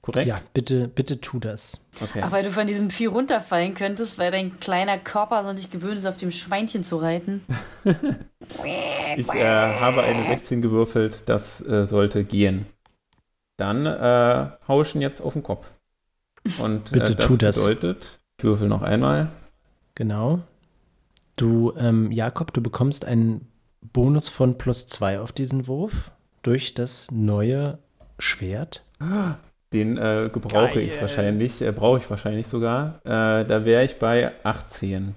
[0.02, 0.28] Korrekt?
[0.28, 1.80] Ja, bitte, bitte tu das.
[2.02, 2.22] Okay.
[2.24, 5.98] Ach, weil du von diesem Vieh runterfallen könntest, weil dein kleiner Körper so nicht gewöhnt
[5.98, 7.44] ist, auf dem Schweinchen zu reiten.
[9.18, 12.66] Ich äh, habe eine 16 gewürfelt, das äh, sollte gehen.
[13.56, 15.68] Dann äh, hau ich ihn jetzt auf den Kopf.
[16.60, 17.56] Und Bitte äh, das tu das.
[17.66, 19.32] bedeutet, ich würfel noch einmal.
[19.96, 20.40] Genau.
[21.38, 23.48] Du, ähm, Jakob, du bekommst einen
[23.94, 27.80] Bonus von plus zwei auf diesen Wurf durch das neue
[28.20, 28.84] Schwert.
[29.74, 30.88] Den äh, gebrauche Geil.
[30.88, 33.00] ich wahrscheinlich, äh, brauche ich wahrscheinlich sogar.
[33.06, 35.16] Äh, da wäre ich bei 18.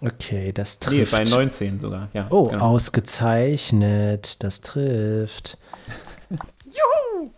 [0.00, 1.12] Okay, das Nee, trifft.
[1.12, 2.26] bei 19 sogar, ja.
[2.30, 2.64] Oh, genau.
[2.72, 4.42] ausgezeichnet.
[4.42, 5.56] Das trifft.
[6.64, 7.30] Juhu!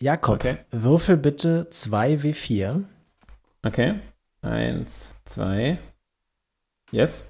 [0.00, 0.58] Jakob, Okay.
[0.70, 2.84] würfel bitte 2W4.
[3.64, 3.94] Okay.
[4.42, 5.78] Eins, zwei.
[6.90, 7.24] Yes.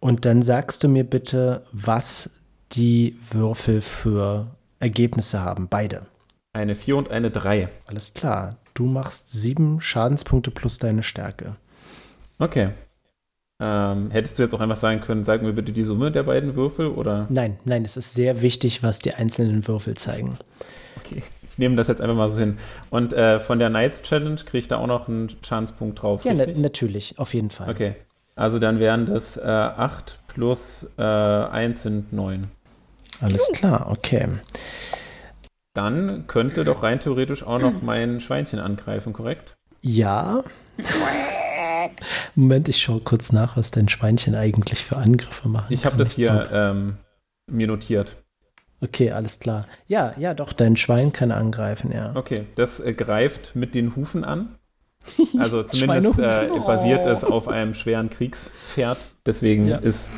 [0.00, 2.30] Und dann sagst du mir bitte, was
[2.72, 5.68] die Würfel für Ergebnisse haben.
[5.68, 6.06] Beide.
[6.58, 7.68] Eine 4 und eine 3.
[7.86, 8.56] Alles klar.
[8.74, 11.54] Du machst sieben Schadenspunkte plus deine Stärke.
[12.40, 12.70] Okay.
[13.60, 16.56] Ähm, hättest du jetzt auch einfach sagen können, sag mir bitte die Summe der beiden
[16.56, 17.28] Würfel oder?
[17.30, 20.36] Nein, nein, es ist sehr wichtig, was die einzelnen Würfel zeigen.
[20.96, 22.56] Okay, ich nehme das jetzt einfach mal so hin.
[22.90, 26.24] Und äh, von der Knights Challenge kriege ich da auch noch einen Schadenspunkt drauf.
[26.24, 27.70] Ja, na, natürlich, auf jeden Fall.
[27.70, 27.94] Okay.
[28.34, 32.50] Also dann wären das äh, 8 plus äh, 1 sind 9.
[33.20, 34.26] Alles klar, okay.
[35.74, 39.56] Dann könnte doch rein theoretisch auch noch mein Schweinchen angreifen, korrekt?
[39.80, 40.42] Ja.
[42.34, 45.70] Moment, ich schaue kurz nach, was dein Schweinchen eigentlich für Angriffe macht.
[45.70, 46.96] Ich habe das hier ähm,
[47.46, 48.16] mir notiert.
[48.80, 49.66] Okay, alles klar.
[49.88, 52.12] Ja, ja, doch, dein Schwein kann angreifen, ja.
[52.14, 54.56] Okay, das äh, greift mit den Hufen an.
[55.38, 57.08] Also zumindest äh, basiert Oh.
[57.08, 58.98] es auf einem schweren Kriegspferd.
[59.24, 59.78] Deswegen Ja.
[59.78, 60.10] ist,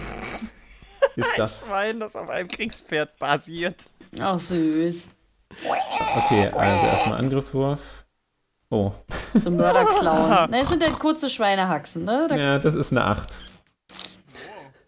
[1.17, 1.65] ist das.
[1.67, 3.85] Schwein, das auf einem Kriegspferd basiert.
[4.19, 5.09] Ach, süß.
[6.17, 8.05] Okay, also erstmal Angriffswurf.
[8.71, 8.93] Oh,
[9.35, 10.51] So ein Mörderclown.
[10.51, 12.27] Ne, es sind halt kurze Schweinehaxen, ne?
[12.29, 13.29] Da ja, das ist eine 8.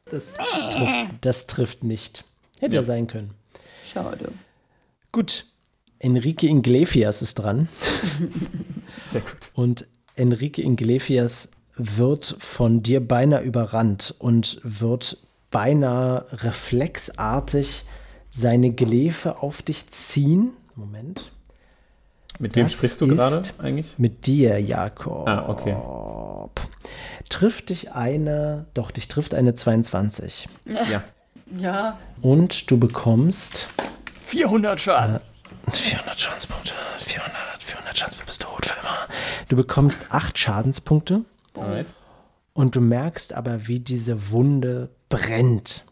[0.07, 2.25] Das trifft, das trifft nicht.
[2.61, 3.35] Hätte ja sein können.
[3.85, 4.33] Schade.
[5.11, 5.47] Gut.
[5.99, 7.69] Enrique Iglesias ist dran.
[9.11, 9.37] Sehr gut.
[9.55, 9.87] Und
[10.17, 15.17] Enrique Iglesias wird von dir beinahe überrannt und wird
[15.51, 17.85] beinahe reflexartig
[18.33, 20.51] seine Glefe auf dich ziehen.
[20.75, 21.31] Moment.
[22.39, 23.99] Mit wem Das sprichst du gerade eigentlich?
[23.99, 25.29] Mit dir, Jakob.
[25.29, 25.77] Ah, okay.
[27.29, 30.49] Trifft dich eine, doch, dich trifft eine 22.
[30.65, 31.05] Ja.
[31.59, 31.99] Ja.
[32.23, 33.69] Und du bekommst
[34.25, 35.21] 400 Schaden.
[35.71, 36.73] 400 Schadenspunkte.
[36.97, 39.07] 400, 400 Schadenspunkte, bist tot für immer.
[39.51, 41.27] Du bekommst 8 Schadenspunkte.
[41.55, 41.87] Alright.
[42.55, 45.85] Und du merkst aber, wie diese Wunde brennt.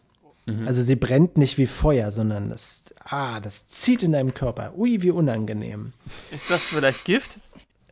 [0.65, 4.73] Also sie brennt nicht wie Feuer, sondern das, ah, das zieht in deinem Körper.
[4.75, 5.93] Ui, wie unangenehm.
[6.31, 7.39] Ist das vielleicht Gift?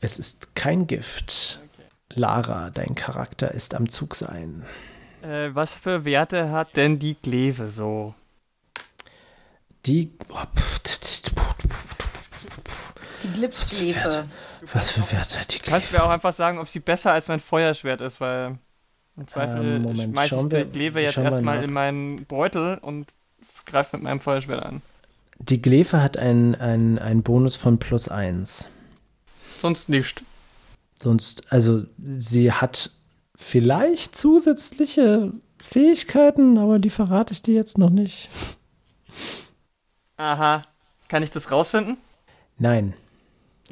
[0.01, 1.61] Es ist kein Gift.
[2.13, 4.65] Lara, dein Charakter ist am Zug sein.
[5.21, 8.15] Äh, was für Werte hat denn die Kleve so?
[9.85, 10.11] Die.
[10.29, 10.39] Oh,
[13.23, 14.25] Die Glipsschläfe.
[14.73, 17.27] was für Werte hat die Kannst du mir auch einfach sagen, ob sie besser als
[17.27, 18.57] mein Feuerschwert ist, weil
[19.19, 23.07] im Zweifel Ähm, Moment, schmeiße ich die Kleve jetzt erstmal in meinen Beutel und
[23.65, 24.81] greife mit meinem Feuerschwert an.
[25.39, 26.55] Die Glefe hat einen
[26.99, 28.67] ein Bonus von plus 1.
[29.61, 30.23] Sonst nicht.
[30.95, 31.83] Sonst, also
[32.17, 32.91] sie hat
[33.35, 35.31] vielleicht zusätzliche
[35.63, 38.29] Fähigkeiten, aber die verrate ich dir jetzt noch nicht.
[40.17, 40.63] Aha.
[41.07, 41.97] Kann ich das rausfinden?
[42.57, 42.93] Nein,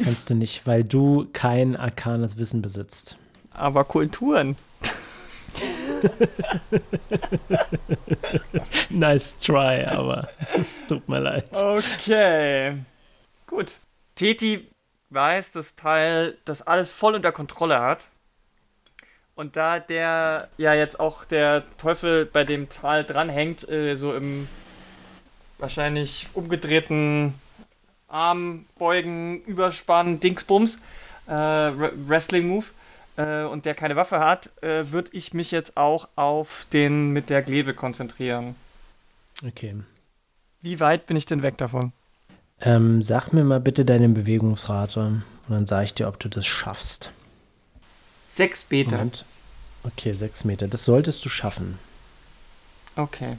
[0.02, 3.18] kannst du nicht, weil du kein arkanes Wissen besitzt.
[3.52, 4.56] Aber Kulturen.
[8.89, 11.50] Nice try, aber es tut mir leid.
[11.56, 12.78] Okay.
[13.45, 13.74] Gut.
[14.16, 14.68] Teti
[15.10, 18.08] weiß das Teil, das alles voll unter Kontrolle hat.
[19.36, 24.48] Und da der ja jetzt auch der Teufel bei dem Tal dranhängt, äh, so im
[25.60, 27.36] wahrscheinlich umgedrehten
[28.08, 30.80] Armbeugen, Überspann, Dingsbums,
[31.28, 32.66] äh, Wre- Wrestling-Move,
[33.18, 37.30] äh, und der keine Waffe hat, äh, würde ich mich jetzt auch auf den mit
[37.30, 38.55] der Glebe konzentrieren.
[39.45, 39.76] Okay.
[40.61, 41.91] Wie weit bin ich denn weg davon?
[42.61, 46.45] Ähm, sag mir mal bitte deine Bewegungsrate und dann sage ich dir, ob du das
[46.45, 47.11] schaffst.
[48.32, 48.97] Sechs Meter.
[48.97, 49.26] Moment.
[49.84, 50.68] Okay, sechs Meter.
[50.68, 51.78] Das solltest du schaffen.
[52.95, 53.38] Okay.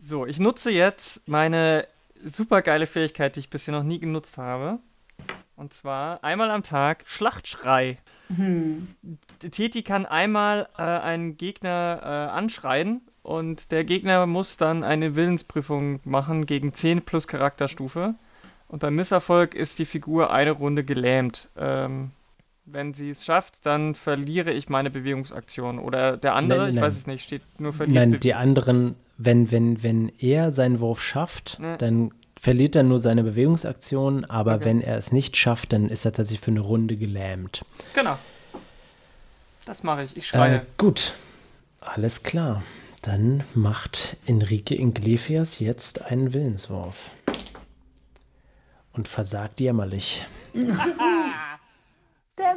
[0.00, 1.86] So, ich nutze jetzt meine
[2.24, 4.78] super geile Fähigkeit, die ich bisher noch nie genutzt habe.
[5.56, 7.98] Und zwar einmal am Tag Schlachtschrei.
[8.34, 8.88] Hm.
[9.50, 16.00] Teti kann einmal äh, einen Gegner äh, anschreien und der Gegner muss dann eine Willensprüfung
[16.04, 18.14] machen gegen 10 plus Charakterstufe.
[18.68, 21.48] Und beim Misserfolg ist die Figur eine Runde gelähmt.
[21.56, 22.10] Ähm,
[22.64, 25.78] wenn sie es schafft, dann verliere ich meine Bewegungsaktion.
[25.78, 26.84] Oder der andere, Nein, ich nein.
[26.84, 27.94] weiß es nicht, steht nur verliert.
[27.94, 31.76] Nein, Be- die anderen, wenn, wenn, wenn er seinen Wurf schafft, Ne.
[31.78, 32.10] dann
[32.46, 34.66] verliert er nur seine Bewegungsaktion, aber Okay.
[34.66, 37.64] wenn er es nicht schafft, dann ist er tatsächlich für eine Runde gelähmt.
[37.92, 38.16] Genau.
[39.64, 40.16] Das mache ich.
[40.16, 40.58] Ich schreie.
[40.58, 41.14] Äh, gut,
[41.80, 42.62] alles klar.
[43.02, 47.10] Dann macht Enrique Iglesias jetzt einen Willenswurf.
[48.92, 50.24] Und versagt jämmerlich.
[50.54, 50.66] Sehr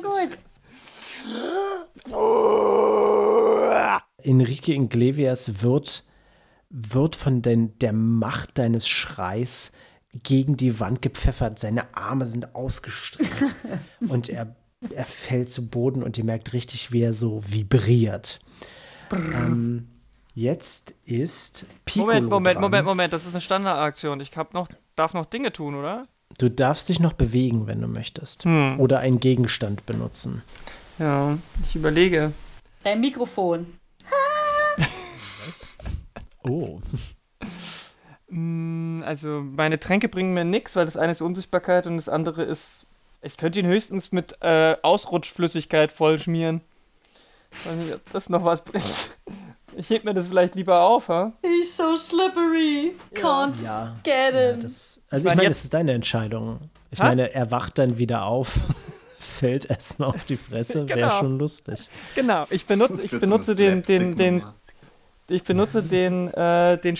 [0.04, 0.38] gut.
[4.22, 6.04] Enrique Iglesias wird,
[6.70, 9.72] wird von den, der Macht deines Schreis
[10.24, 11.60] gegen die Wand gepfeffert.
[11.60, 13.55] Seine Arme sind ausgestreckt
[14.10, 14.55] und er,
[14.93, 18.39] er fällt zu Boden und ihr merkt richtig, wie er so vibriert.
[19.12, 19.88] Ähm,
[20.34, 22.62] jetzt ist Piccolo Moment, Moment, dran.
[22.62, 23.14] Moment, Moment.
[23.14, 24.20] Das ist eine Standardaktion.
[24.20, 26.07] Ich hab noch, darf noch Dinge tun, oder?
[26.38, 28.43] Du darfst dich noch bewegen, wenn du möchtest.
[28.45, 28.80] Hm.
[28.80, 30.43] Oder einen Gegenstand benutzen.
[30.99, 32.34] Ja, ich überlege.
[32.84, 33.68] Dein Mikrofon.
[36.43, 36.80] Oh.
[38.30, 42.44] Mm, Also meine Tränke bringen mir nichts, weil das eine ist Unsichtbarkeit und das andere
[42.44, 42.86] ist.
[43.22, 46.62] Ich könnte ihn höchstens mit äh, Ausrutschflüssigkeit vollschmieren.
[47.66, 49.10] Weiß nicht, ob das noch was bringt.
[49.76, 51.32] Ich heb mir das vielleicht lieber auf, ha?
[51.44, 52.96] He's so slippery.
[53.14, 53.96] Can't Ja.
[54.04, 54.62] get ja him.
[54.62, 56.60] das, also ich meine, jetzt- das ist deine Entscheidung.
[56.92, 57.04] Ich Hä?
[57.04, 58.52] meine, er wacht dann wieder auf,
[59.20, 61.20] fällt erstmal auf die Fresse, wäre Genau.
[61.20, 61.88] schon lustig.
[62.16, 64.56] Genau, ich benutze, ich benutze den, den, den, Slapstick-Nummer.
[65.30, 66.96] ich benutze den, äh, den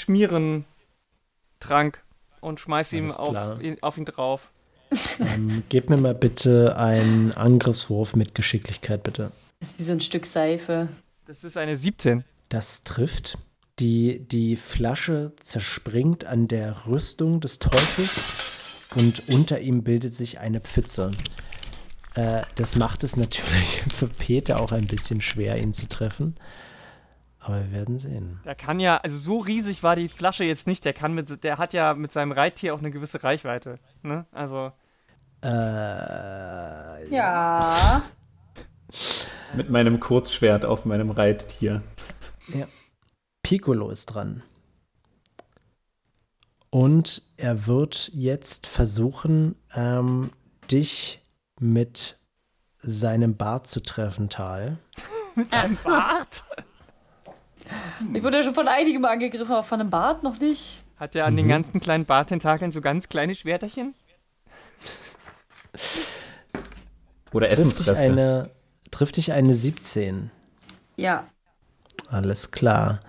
[1.60, 2.03] Schmierentrank
[2.41, 4.51] und schmeiß ihm auf ihn, auf ihn drauf.
[5.20, 9.32] Ähm, gib mir mal bitte einen Angriffswurf mit Geschicklichkeit, bitte.
[9.60, 10.89] ist wie so ein Stück Seife.
[11.28, 12.24] Das ist eine 17.
[12.49, 13.38] Das trifft.
[13.80, 20.60] Die, die Flasche zerspringt an der Rüstung des Teufels und unter ihm bildet sich eine
[20.60, 21.12] Pfütze.
[22.16, 26.36] Äh, das macht es natürlich für Peter auch ein bisschen schwer, ihn zu treffen.
[27.50, 28.39] Aber wir werden sehen.
[28.45, 30.86] Der kann ja, also so riesig war die Flasche jetzt nicht.
[30.86, 33.80] Der kann mit, der hat ja mit seinem Reittier auch eine gewisse Reichweite.
[34.04, 34.28] Ne?
[34.32, 34.72] Also
[35.43, 38.04] Äh, Ja.
[39.56, 41.82] Mit meinem Kurzschwert auf meinem Reittier.
[43.41, 44.43] Piccolo ist dran.
[46.70, 50.30] Und er wird jetzt versuchen, ähm,
[50.70, 51.26] dich
[51.60, 52.20] mit
[52.84, 54.78] seinem Bart zu treffen, Tal.
[55.84, 56.43] Bart.
[58.13, 60.82] Ich wurde ja schon von einigem angegriffen, aber von einem Bart noch nicht.
[60.97, 63.95] Hat er an den ganzen kleinen Barttentakeln so ganz kleine Schwerterchen?
[67.32, 68.03] Oder Trifft dich, Essensreste.
[68.03, 68.49] eine,
[68.91, 70.32] trifft dich eine 17.
[70.97, 71.26] Ja.
[72.09, 72.99] Alles klar.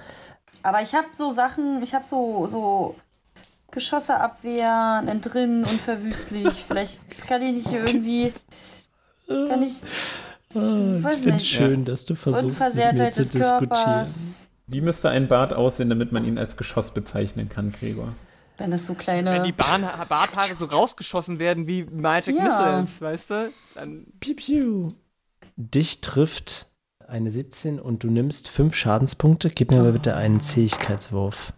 [0.62, 2.96] Aber ich habe so Sachen, ich habe so, so
[3.70, 6.64] Geschosse abwehren, entrinnen, unverwüstlich.
[6.68, 8.32] Vielleicht kann ich nicht irgendwie.
[9.26, 9.82] Kann ich.
[10.52, 14.06] Ich Weiß finde schön, dass du versuchst, mit mir Unversehrtheit zu des diskutieren.
[14.71, 18.12] Wie müsste ein Bart aussehen, damit man ihn als Geschoss bezeichnen kann, Gregor?
[18.57, 19.43] Wenn das so Wenn kleine.
[19.43, 22.45] die Bahn Barthaare so rausgeschossen werden wie Magic Ja.
[22.83, 23.53] Missiles, weißt du?
[23.75, 24.89] Dann Piu, piu.
[25.57, 26.68] Dich trifft
[27.09, 29.49] eine 17 und du nimmst 5 Schadenspunkte.
[29.51, 31.53] Gib mir mal bitte einen Zähigkeitswurf.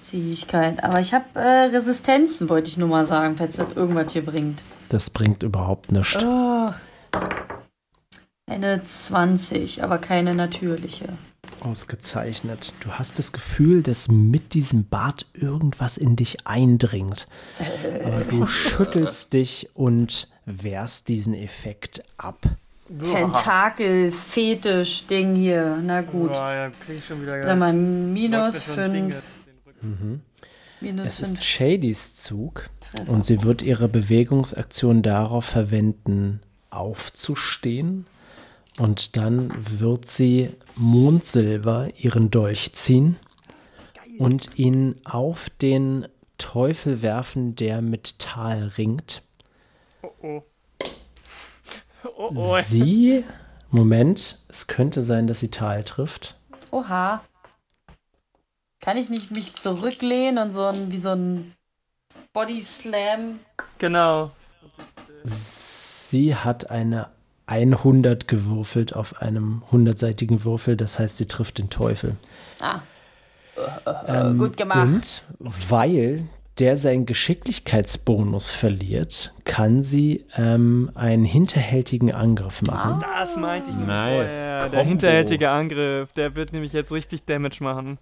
[0.00, 0.84] Zähigkeit.
[0.84, 4.62] Aber ich habe äh, Resistenzen, wollte ich nur mal sagen, falls das irgendwas hier bringt.
[4.88, 6.22] Das bringt überhaupt nichts.
[6.22, 6.78] Ach.
[8.48, 11.08] Eine 20, aber keine natürliche.
[11.60, 12.72] Ausgezeichnet.
[12.80, 17.26] Du hast das Gefühl, dass mit diesem Bart irgendwas in dich eindringt.
[18.04, 22.46] Aber du schüttelst dich und wehrst diesen Effekt ab.
[23.02, 25.78] Tentakel-Fetisch-Ding hier.
[25.82, 26.32] Na gut.
[26.32, 29.44] Boah, ja, krieg ich schon wieder Dann mal minus Läuft mir schon Dinge 5.
[29.44, 30.22] den Rücken.
[30.80, 33.08] Minus Es ist 5 Shadys Zug Treffer.
[33.10, 36.40] und sie wird ihre Bewegungsaktion darauf verwenden,
[36.70, 38.06] aufzustehen.
[38.78, 43.16] Und dann wird sie Mondsilber ihren Dolch ziehen
[44.18, 46.06] und ihn auf den
[46.38, 49.22] Teufel werfen, der mit Tal ringt.
[50.02, 50.42] Oh oh.
[52.18, 52.58] Oh oh.
[52.62, 53.24] Sie,
[53.70, 56.38] Moment, es könnte sein, dass sie Tal trifft.
[56.70, 57.20] Oha.
[58.80, 61.54] Kann ich nicht mich zurücklehnen und so ein, wie so ein
[62.32, 63.40] Body Slam?
[63.78, 64.30] Genau.
[65.24, 67.10] Sie hat eine
[67.46, 72.16] 100 gewürfelt auf einem 100-seitigen Würfel, das heißt, sie trifft den Teufel.
[72.60, 72.80] Ah.
[74.06, 75.24] Ähm, Gut gemacht.
[75.38, 76.24] Und weil
[76.58, 83.04] der seinen Geschicklichkeitsbonus verliert, kann sie ähm, einen hinterhältigen Angriff machen.
[83.18, 83.86] Das meinte ich Nice.
[84.30, 84.58] vorher.
[84.60, 84.84] Der Combo.
[84.88, 87.98] hinterhältige Angriff, der wird nämlich jetzt richtig Damage machen.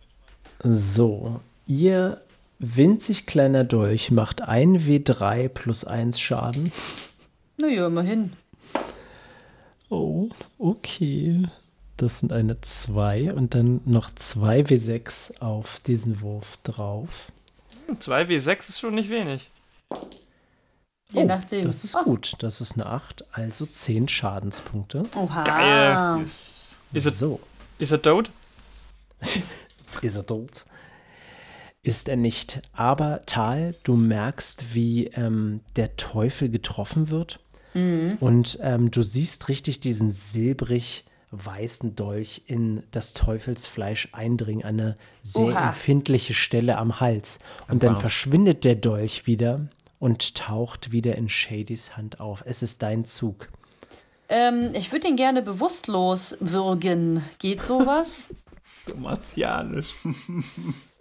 [0.62, 2.20] So, ihr
[2.60, 6.72] winzig kleiner Dolch macht 1 W3 plus 1 Schaden.
[7.60, 8.32] Naja, immerhin.
[9.94, 10.28] Oh,
[10.58, 11.46] okay.
[11.96, 17.30] Das sind eine 2 und dann noch 2 W6 auf diesen Wurf drauf.
[17.88, 19.50] 2W6 ist schon nicht wenig.
[21.12, 21.66] Je oh, nachdem.
[21.66, 22.02] Das ist Oh.
[22.02, 22.32] gut.
[22.40, 25.04] Das ist eine 8, also 10 Schadenspunkte.
[25.14, 25.44] Oha.
[25.44, 26.24] Geil.
[26.24, 27.38] Ist er, so,
[27.78, 28.30] ist er tot?
[30.02, 30.64] ist er tot?
[31.82, 32.62] Ist er nicht.
[32.72, 37.38] Aber Tal, du merkst, wie ähm, der Teufel getroffen wird.
[37.74, 45.46] Und ähm, du siehst richtig diesen silbrig weißen Dolch in das Teufelsfleisch eindringen, eine sehr
[45.46, 45.66] Oha.
[45.68, 47.40] empfindliche Stelle am Hals.
[47.68, 48.00] Und dann Wow.
[48.02, 49.68] verschwindet der Dolch wieder
[49.98, 52.44] und taucht wieder in Shadys Hand auf.
[52.46, 53.48] Es ist dein Zug.
[54.28, 57.22] Ähm, ich würde ihn gerne bewusstlos würgen.
[57.38, 58.28] Geht sowas?
[58.86, 59.94] So martianisch.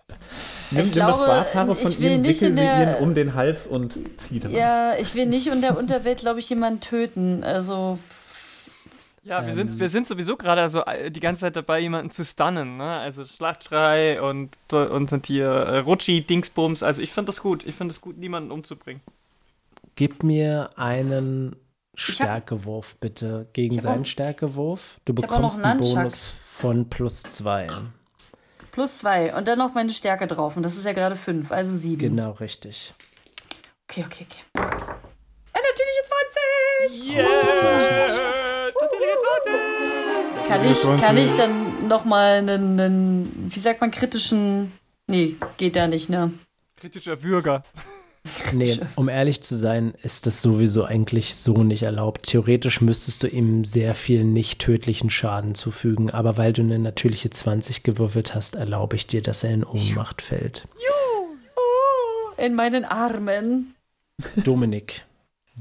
[0.71, 3.34] Nimm, Ich glaube, Barthaare von ich will ihm, nicht in sie der- ihn um den
[3.36, 4.51] Hals und zieh dran.
[4.51, 7.43] ja, ich will nicht in der Unterwelt, glaube ich, jemanden töten.
[7.43, 7.99] Also,
[9.26, 9.55] Ja, wir, Ähm.
[9.55, 12.84] sind, wir sind sowieso gerade so äh, die ganze Zeit dabei, jemanden zu stunnen, ne?
[12.97, 16.84] Also Schlachtschrei und, und, und hier äh, Rutschi, Dingsbums.
[16.84, 17.65] Also ich finde das gut.
[17.65, 19.01] Ich finde es gut, niemanden umzubringen.
[19.95, 21.55] Gib mir einen
[21.95, 24.97] Stärkewurf bitte gegen seinen auch- Stärkewurf.
[25.05, 25.95] Du bekommst einen Nunchucks.
[25.95, 27.67] Bonus von plus zwei.
[28.74, 29.36] Plus zwei.
[29.36, 30.57] Und dann noch meine Stärke drauf.
[30.57, 31.99] Und das ist ja gerade fünf, also sieben.
[31.99, 32.91] Genau richtig.
[33.88, 34.41] Okay, okay, okay.
[35.53, 36.03] Eine natürliche
[36.89, 37.24] 20!
[37.24, 38.19] Ausgezeichnet.
[40.47, 44.71] Kann ich, kann ich dann nochmal einen, einen, wie sagt man, kritischen.
[45.05, 46.34] Nee, geht da nicht, ne?
[46.76, 47.61] Kritischer Würger.
[48.54, 52.24] Nee, um ehrlich zu sein, ist das sowieso eigentlich so nicht erlaubt.
[52.24, 57.30] Theoretisch müsstest du ihm sehr viel nicht tödlichen Schaden zufügen, aber weil du eine natürliche
[57.30, 60.68] 20 gewürfelt hast, erlaube ich dir, dass er in Ohnmacht fällt.
[62.38, 63.76] In meinen Armen.
[64.43, 65.06] Dominik,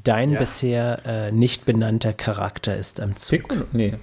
[0.04, 3.48] dein bisher äh, nicht benannter Charakter ist am Zug.
[3.48, 3.64] Piccolo?
[3.72, 3.94] Nee.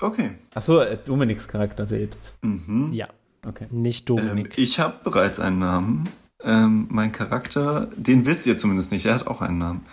[0.00, 0.30] Okay.
[0.54, 2.34] Achso, äh, Dominiks Charakter selbst.
[2.42, 2.90] Mhm.
[2.92, 3.08] Ja,
[3.46, 3.66] Okay.
[3.70, 4.58] nicht Ähm, Dominik.
[4.58, 6.04] ich habe bereits einen Namen.
[6.42, 9.86] Ähm, mein Charakter, den wisst ihr zumindest nicht, er hat auch einen Namen.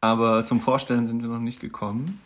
[0.00, 2.20] Aber zum Vorstellen sind wir noch nicht gekommen.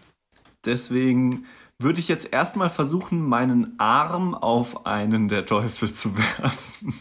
[0.65, 1.45] Deswegen
[1.79, 6.95] würde ich jetzt erstmal versuchen, meinen Arm auf einen der Teufel zu werfen.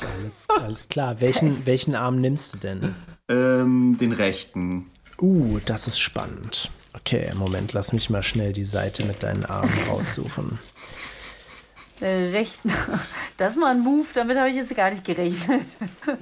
[0.00, 1.20] Alles, alles klar.
[1.20, 2.94] Welchen, welchen Arm nimmst du denn?
[3.28, 4.90] Ähm, den rechten.
[5.20, 6.70] Uh, das ist spannend.
[6.92, 10.58] Okay, Moment, lass mich mal schnell die Seite mit deinen Armen raussuchen.
[12.00, 12.70] Äh, rechten.
[13.38, 15.62] Das ist mal ein Move, damit habe ich jetzt gar nicht gerechnet.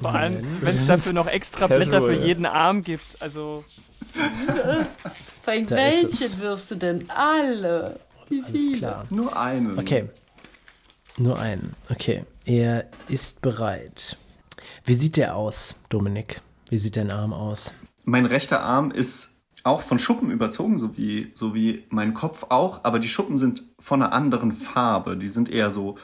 [0.01, 3.21] Vor allem, wenn es dafür noch extra Blätter für jeden Arm gibt.
[3.21, 3.65] Also,
[5.47, 7.09] allem, Da welchen wirfst du denn?
[7.11, 7.99] Alle.
[8.29, 8.79] Wie Alles viele?
[8.79, 9.05] klar.
[9.11, 9.79] Nur einen.
[9.79, 10.09] Okay.
[11.17, 11.75] Nur einen.
[11.91, 12.25] Okay.
[12.45, 14.17] Er ist bereit.
[14.85, 16.41] Wie sieht der aus, Dominik?
[16.71, 17.73] Wie sieht dein Arm aus?
[18.05, 19.34] Mein rechter Arm ist
[19.65, 23.65] auch von Schuppen überzogen, so wie, so wie mein Kopf auch, aber die Schuppen sind
[23.81, 25.17] von einer anderen Farbe.
[25.17, 25.97] Die sind eher so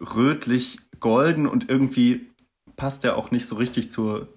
[0.00, 2.30] rötlich, golden und irgendwie
[2.76, 4.28] passt der auch nicht so richtig zur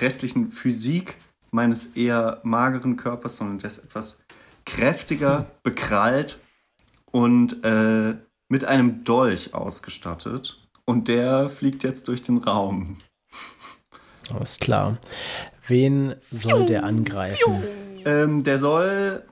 [0.00, 1.16] restlichen Physik
[1.50, 4.24] meines eher mageren Körpers, sondern der ist etwas
[4.64, 6.38] kräftiger, bekrallt
[7.12, 8.16] und äh,
[8.48, 10.66] mit einem Dolch ausgestattet.
[10.84, 12.98] Und der fliegt jetzt durch den Raum.
[14.32, 14.98] Alles klar.
[15.66, 17.62] Wen soll der angreifen?
[18.06, 19.22] Ähm, der soll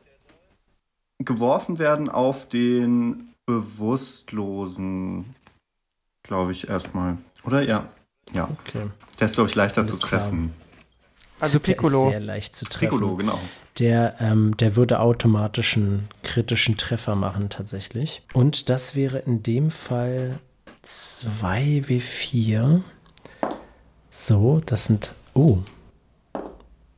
[1.21, 5.35] geworfen werden auf den Bewusstlosen,
[6.23, 7.17] glaube ich, erstmal.
[7.45, 7.63] Oder?
[7.63, 7.89] Ja.
[8.33, 8.49] Ja.
[8.67, 8.91] Okay.
[9.21, 10.21] Der ist, glaube ich, leichter Alles zu klar.
[10.23, 10.53] treffen.
[11.41, 12.11] also Der ist Piccolo.
[12.11, 12.81] sehr leicht zu treffen.
[12.91, 13.39] Piccolo, genau.
[13.79, 18.23] Der, ähm, der würde automatisch einen kritischen Treffer machen, tatsächlich.
[18.33, 20.39] Und das wäre in dem Fall
[20.85, 22.83] 2W4.
[24.11, 25.13] So, das sind.
[25.35, 25.59] Oh.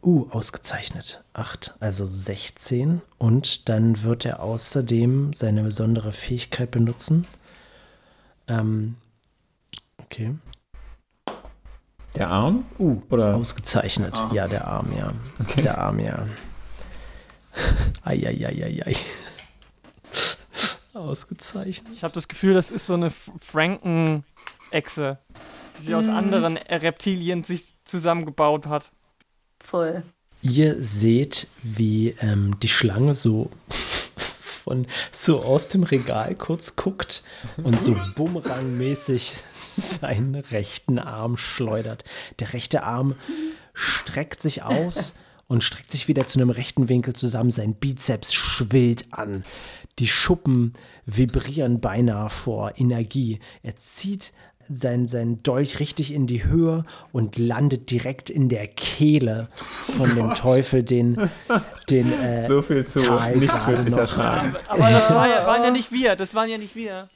[0.07, 1.25] Uh, ausgezeichnet.
[1.33, 3.03] 8, also 16.
[3.19, 7.27] Und dann wird er außerdem seine besondere Fähigkeit benutzen.
[8.47, 8.95] Ähm,
[9.99, 10.37] okay.
[12.15, 12.67] Der Arm?
[12.79, 13.35] Uh, Oder?
[13.35, 14.17] Ausgezeichnet.
[14.17, 14.31] Ah.
[14.33, 15.11] Ja, der Arm, ja.
[15.57, 16.29] Der Arm, ja.
[18.05, 18.95] Eieieiei.
[20.95, 21.93] Ausgezeichnet.
[21.93, 25.19] Ich habe das Gefühl, das ist so eine Franken-Echse,
[25.81, 28.93] die sich aus anderen Reptilien sich zusammengebaut hat.
[29.67, 30.05] Voll.
[30.43, 33.51] Ihr seht, wie ähm, die Schlange so
[34.63, 37.25] von so aus dem Regal kurz guckt
[37.65, 42.05] und so bumerangmäßig seinen rechten Arm schleudert.
[42.39, 43.17] Der rechte Arm
[43.75, 45.15] streckt sich aus
[45.49, 47.51] und streckt sich wieder zu einem rechten Winkel zusammen.
[47.51, 49.43] Sein Bizeps schwillt an.
[49.99, 50.75] Die Schuppen
[51.07, 53.41] vibrieren beinahe vor Energie.
[53.65, 54.33] Er zieht
[54.69, 60.35] sein, sein Dolch richtig in die Höhe und landet direkt in der Kehle von dem
[60.35, 61.31] Teufel, den,
[61.91, 64.19] den äh, So viel zu Tal nicht gerade noch.
[64.19, 67.09] Aber das war ja, waren ja nicht wir, das waren ja nicht wir.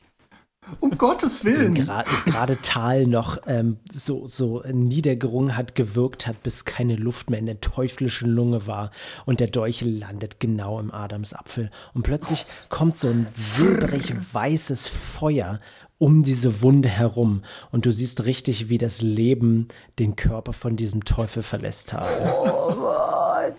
[0.79, 1.75] Um Gottes Willen!
[1.75, 7.47] gerade Tal noch ähm, so, so niedergerungen hat, gewirkt hat, bis keine Luft mehr in
[7.47, 8.91] der teuflischen Lunge war.
[9.25, 11.71] Und der Dolch landet genau im Adamsapfel.
[11.95, 15.59] Und plötzlich kommt so ein silbrig weißes Feuer
[16.01, 17.43] um diese Wunde herum.
[17.71, 22.09] Und du siehst richtig, wie das Leben den Körper von diesem Teufel verlässt hat.
[22.43, 23.55] Oh Gott.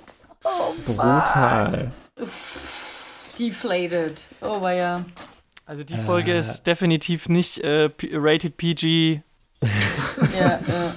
[0.85, 1.91] Brutal.
[3.37, 4.21] Deflated.
[4.41, 5.05] Oh, war ja.
[5.67, 9.21] Also die Folge ist definitiv nicht äh, rated PG.
[10.35, 10.93] Ja, ja.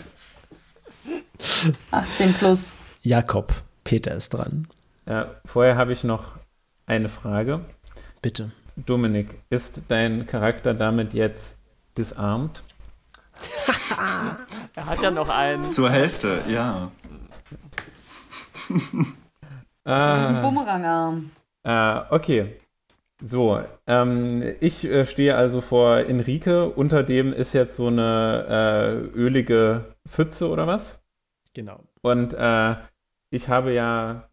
[1.90, 2.76] 18 plus.
[3.02, 3.52] Jakob,
[3.84, 4.66] Peter ist dran.
[5.06, 6.32] Ja, vorher habe ich noch
[6.86, 7.60] eine Frage.
[8.22, 8.52] Bitte.
[8.76, 11.56] Dominik, ist dein Charakter damit jetzt
[11.96, 12.62] disarmed?
[14.76, 15.68] Er hat ja noch einen.
[15.68, 16.90] Zur Hälfte, ja.
[19.84, 21.30] Ein Ah, Bumerangarm.
[21.62, 22.56] äh, okay.
[23.24, 26.66] So, ähm, ich äh, stehe also vor Enrique.
[26.74, 28.46] Unter dem ist jetzt so eine
[29.14, 31.00] äh, ölige Pfütze oder was?
[31.54, 31.80] Genau.
[32.02, 32.74] Und äh,
[33.30, 34.28] ich habe ja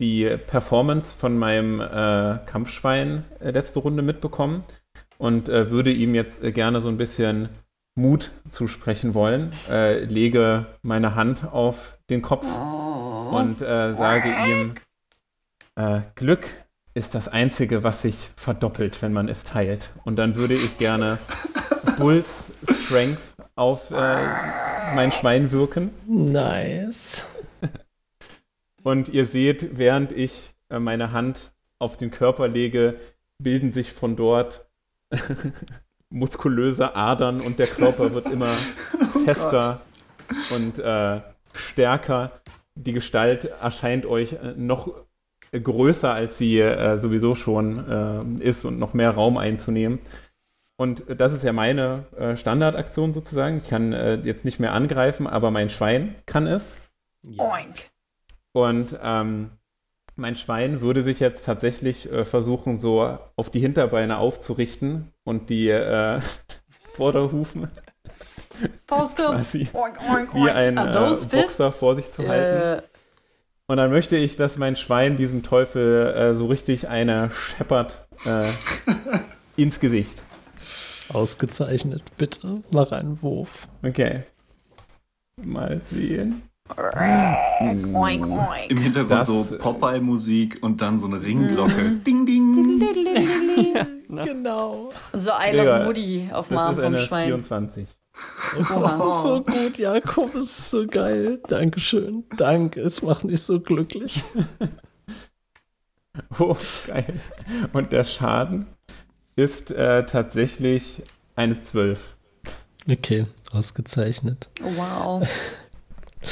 [0.00, 4.62] die Performance von meinem äh, Kampfschwein äh, letzte Runde mitbekommen
[5.18, 7.48] und äh, würde ihm jetzt äh, gerne so ein bisschen
[7.94, 9.50] Mut zusprechen wollen.
[9.70, 14.74] Äh, lege meine Hand auf den Kopf und sage ihm,
[16.14, 16.46] Glück
[16.94, 19.90] ist das Einzige, was sich verdoppelt, wenn man es teilt.
[20.04, 21.18] Und dann würde ich gerne
[21.98, 23.20] Bulls Strength
[23.56, 25.90] auf mein Schwein wirken.
[26.06, 27.26] Nice.
[28.86, 33.00] Und ihr seht, während ich äh, meine Hand auf den Körper lege,
[33.36, 34.64] bilden sich von dort
[36.08, 38.46] muskulöse Adern und der Körper wird immer
[39.24, 39.80] fester
[40.54, 41.18] und äh,
[41.52, 42.40] stärker.
[42.76, 44.94] Die Gestalt erscheint euch äh, noch
[45.50, 49.98] größer, als sie äh, sowieso schon äh, ist und noch mehr Raum einzunehmen.
[50.76, 53.58] Und das ist ja meine äh, Standardaktion sozusagen.
[53.64, 56.78] Ich kann äh, jetzt nicht mehr angreifen, aber mein Schwein kann es.
[57.36, 57.90] Oink.
[58.56, 59.50] Und ähm,
[60.14, 65.68] mein Schwein würde sich jetzt tatsächlich äh, versuchen, so auf die Hinterbeine aufzurichten und die
[65.68, 66.20] äh,
[66.94, 67.68] Vorderhufen
[68.86, 70.54] quasi Oink, oink, wie oink.
[70.54, 72.82] ein Are äh, Boxer vor sich zu halten.
[72.82, 72.82] Äh,
[73.66, 78.48] Und dann möchte ich, dass mein Schwein diesem Teufel äh, so richtig eine scheppert äh,
[79.60, 80.22] ins Gesicht.
[81.12, 82.02] Ausgezeichnet.
[82.16, 83.68] Bitte mach einen Wurf.
[83.82, 84.22] Okay.
[85.42, 86.48] Mal sehen.
[87.94, 88.70] Oink, oink.
[88.70, 91.92] Im Hintergrund Das- so Popeye-Musik und dann so eine Ringglocke.
[92.06, 92.82] Ding, ding.
[94.08, 94.90] Genau.
[95.12, 97.26] Und so I love Moody auf dem Arm vom Schwein.
[97.26, 97.88] 24.
[98.60, 98.80] Oha.
[98.80, 100.32] Das ist so gut, Jakob.
[100.36, 101.40] Es ist so geil.
[101.48, 102.24] Dankeschön.
[102.36, 102.80] Danke.
[102.80, 104.22] Es macht mich so glücklich.
[106.38, 106.56] Oh,
[106.86, 107.20] geil.
[107.74, 108.66] Und der Schaden
[109.36, 111.02] ist äh, tatsächlich
[111.34, 112.16] eine 12.
[112.90, 114.48] Okay, ausgezeichnet.
[114.64, 115.28] Oh, wow.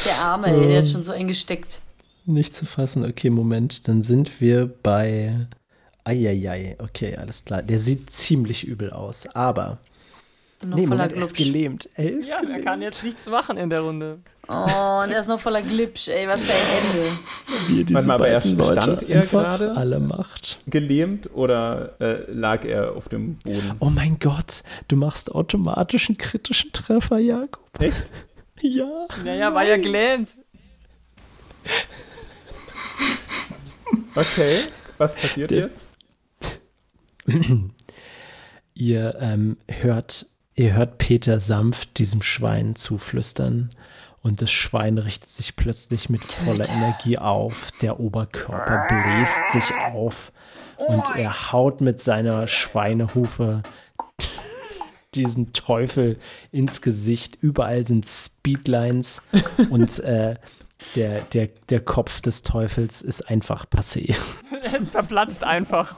[0.06, 1.80] Der Arme, ey, der hat schon so eingesteckt.
[2.26, 3.04] Nicht zu fassen.
[3.04, 3.86] Okay, Moment.
[3.88, 5.46] Dann sind wir bei.
[6.04, 6.76] Eieiei.
[6.78, 7.62] Okay, alles klar.
[7.62, 9.26] Der sieht ziemlich übel aus.
[9.34, 9.78] Aber.
[10.64, 11.88] Noch nee, voller Moment, er ist gelähmt.
[11.94, 12.64] Er ist Ja, der gelähmt.
[12.64, 14.18] kann jetzt nichts machen in der Runde.
[14.48, 14.52] Oh,
[15.02, 17.10] und er ist noch voller Glitsch, ey, was für ein Ende.
[17.68, 19.72] Wie er diese Warte mal, aber er beiden Leute stand er gerade?
[19.76, 20.58] alle macht.
[20.66, 23.72] Gelähmt oder äh, lag er auf dem Boden?
[23.80, 27.62] Oh mein Gott, du machst automatisch einen kritischen Treffer, Jakob.
[27.80, 28.02] Echt?
[28.60, 29.06] Ja.
[29.24, 30.34] Naja, war ja gelähmt.
[34.14, 34.64] Okay.
[34.98, 35.88] Was passiert Der- jetzt?
[38.74, 43.70] Ihr ähm, hört, ihr hört Peter sanft diesem Schwein zuflüstern
[44.20, 47.70] und das Schwein richtet sich plötzlich mit voller Energie auf.
[47.82, 50.32] Der Oberkörper bläst sich auf
[50.76, 53.62] und er haut mit seiner Schweinehufe
[55.14, 56.18] diesen Teufel
[56.52, 57.38] ins Gesicht.
[57.40, 59.22] Überall sind Speedlines
[59.70, 60.36] und äh,
[60.96, 64.14] der, der, der Kopf des Teufels ist einfach passé.
[64.92, 65.94] da platzt einfach.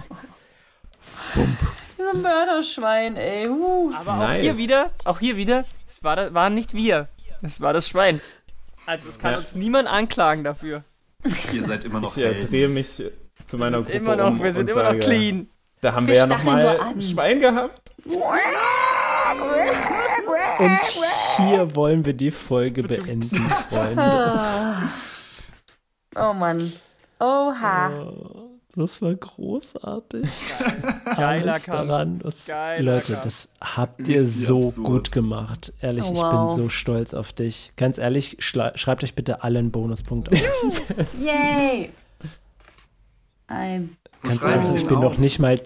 [1.99, 3.49] Dieser Mörderschwein, ey.
[3.49, 3.91] Uh.
[3.99, 4.43] Aber auch Nice.
[4.43, 7.09] hier wieder, auch hier wieder, es war, das, waren nicht wir.
[7.43, 8.21] Es war das Schwein.
[8.87, 9.39] Also es kann Ja.
[9.39, 10.85] uns niemand anklagen dafür.
[11.53, 12.49] Ihr seid immer noch Ich äh, Helden.
[12.51, 13.03] drehe mich
[13.47, 15.51] zu meiner Gruppe Immer noch, um wir sind und immer sage, noch clean.
[15.81, 16.89] Da haben Wir wir ja noch stacheln mal nur an.
[16.95, 17.93] ein Schwein gehabt.
[20.59, 20.81] Und
[21.37, 23.37] hier wollen wir die Folge beenden,
[23.69, 24.89] Freunde.
[26.17, 26.73] Oh Mann.
[27.21, 28.13] Oha.
[28.75, 30.27] Das war großartig.
[31.17, 31.89] Geiler Alles Kampf.
[31.89, 32.19] daran.
[32.19, 33.25] Das, Geiler Leute, Kampf.
[33.25, 34.87] das habt ihr Richtig so absurd.
[34.87, 35.73] gut gemacht.
[35.81, 36.55] Ehrlich, Oh, ich wow.
[36.57, 37.73] bin so stolz auf dich.
[37.77, 40.39] Ganz ehrlich, schreibt euch bitte alle einen Bonuspunkt auf.
[41.21, 41.91] Yay.
[43.49, 43.89] I'm
[44.23, 45.61] Ganz Sie ich bin noch nicht mal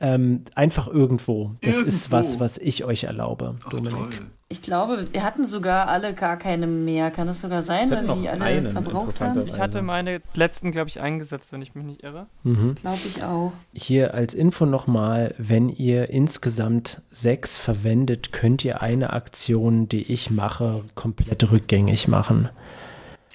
[0.00, 1.56] ähm, einfach irgendwo.
[1.62, 2.16] Das ist Irgendwo.
[2.16, 3.92] was, was ich euch erlaube, Ach, Dominik.
[3.92, 4.10] toll.
[4.52, 7.12] Ich glaube, wir hatten sogar alle gar keine mehr.
[7.12, 9.46] Kann das sogar sein, weil noch die alle einen, verbraucht haben?
[9.46, 12.26] Ich hatte meine letzten, glaube ich, eingesetzt, wenn ich mich nicht irre.
[12.42, 12.74] Mhm.
[12.74, 13.52] Glaube ich auch.
[13.72, 20.32] Hier als Info nochmal, wenn ihr insgesamt sechs verwendet, könnt ihr eine Aktion, die ich
[20.32, 22.48] mache, komplett rückgängig machen.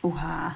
[0.02, 0.56] Oha.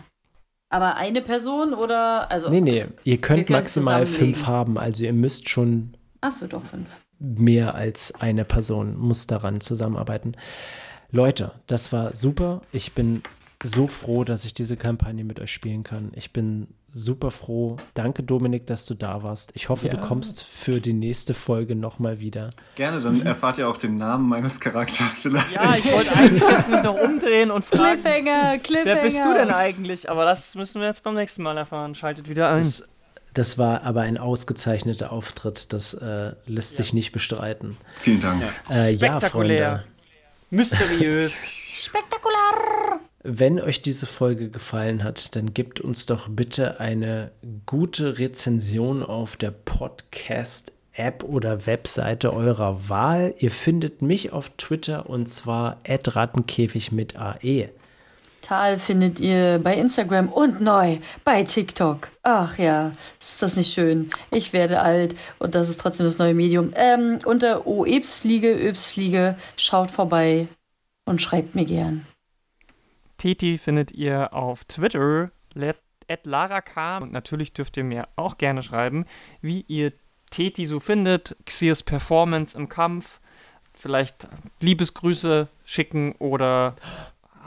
[0.70, 2.30] Aber eine Person oder?
[2.30, 6.90] Also, Nee, nee, ihr könnt maximal fünf haben, also ihr müsst schon Achso, doch fünf.
[7.20, 10.34] mehr als eine Person muss daran zusammenarbeiten.
[11.12, 12.62] Leute, das war super.
[12.72, 13.24] Ich bin
[13.64, 16.12] so froh, dass ich diese Kampagne mit euch spielen kann.
[16.16, 17.78] Ich bin super froh.
[17.94, 19.52] Danke, Dominik, dass du da warst.
[19.56, 19.94] Ich hoffe, Ja.
[19.96, 22.50] du kommst für die nächste Folge nochmal wieder.
[22.76, 25.52] Gerne, dann erfahrt ihr auch den Namen meines Charakters vielleicht.
[25.52, 28.86] Ja, ich wollte eigentlich jetzt mich noch umdrehen und fragen, Cliffhanger, Cliffhanger.
[28.96, 30.10] wer bist du denn eigentlich?
[30.10, 31.96] Aber das müssen wir jetzt beim nächsten Mal erfahren.
[31.96, 32.64] Schaltet wieder ein.
[32.64, 32.88] Das,
[33.34, 35.72] Das war aber ein ausgezeichneter Auftritt.
[35.74, 37.78] Das äh, lässt sich nicht bestreiten.
[38.00, 38.44] Vielen Dank.
[38.70, 39.70] Äh, ja, Spektakulär.
[39.70, 39.84] Freunde.
[40.50, 41.34] Mysteriös.
[41.76, 43.00] Spektakulär!
[43.24, 47.32] Wenn euch diese Folge gefallen hat, dann gebt uns doch bitte eine
[47.66, 53.34] gute Rezension auf der Podcast-App oder Webseite eurer Wahl.
[53.38, 57.18] Ihr findet mich auf Twitter und zwar rattenkäfig mit.
[57.18, 57.70] AE.
[58.42, 62.10] Tal findet ihr bei Instagram und neu bei TikTok.
[62.24, 64.10] Ach ja, ist das nicht schön?
[64.32, 66.74] Ich werde alt und das ist trotzdem das neue Medium.
[66.76, 70.48] Ähm, unter OEbsfliege, Öbsfliege, schaut vorbei
[71.06, 72.06] und schreibt mir gern.
[73.18, 75.32] Titi findet ihr auf Twitter,
[76.10, 76.98] at Lara K.
[76.98, 79.06] Und natürlich dürft ihr mir auch gerne schreiben,
[79.42, 79.94] wie ihr
[80.32, 83.20] Teti so findet, Xiers Performance im Kampf,
[83.74, 84.28] vielleicht
[84.60, 86.76] Liebesgrüße schicken oder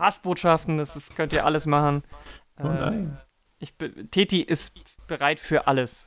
[0.02, 2.02] Hassbotschaften, das ist, könnt ihr alles machen.
[2.62, 3.16] Oh nein.
[3.58, 4.72] Ich, be- Teti ist
[5.08, 6.06] bereit für alles.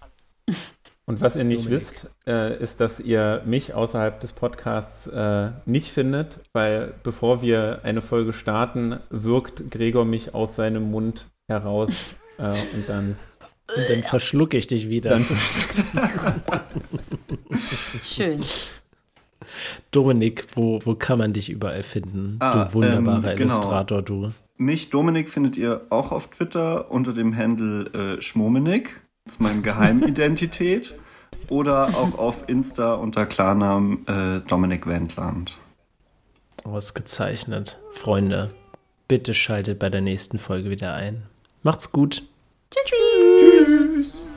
[1.07, 1.81] Und was ihr nicht Dominik.
[1.81, 7.81] wisst, äh, ist, dass ihr mich außerhalb des Podcasts äh, nicht findet, weil bevor wir
[7.83, 11.91] eine Folge starten, wirkt Gregor mich aus seinem Mund heraus
[12.39, 13.15] äh, und dann,
[13.75, 15.11] Und dann verschlucke ich dich wieder.
[15.11, 15.25] dann
[18.03, 18.43] Schön.
[19.91, 22.37] Dominik, wo, wo kann man dich überall finden?
[22.39, 23.53] Ah, du wunderbarer ähm, genau.
[23.53, 24.31] Illustrator, du.
[24.57, 29.01] Mich, Dominik, findet ihr auch auf Twitter unter dem Handle äh, Schmomenik.
[29.25, 30.97] Das ist meine Geheimidentität.
[31.49, 35.59] Oder auch auf Insta unter Klarnamen äh, Dominik Wendland.
[36.63, 37.79] Ausgezeichnet.
[37.91, 38.51] Freunde,
[39.07, 41.23] bitte schaltet bei der nächsten Folge wieder ein.
[41.61, 42.23] Macht's gut.
[42.71, 44.31] Tschüss.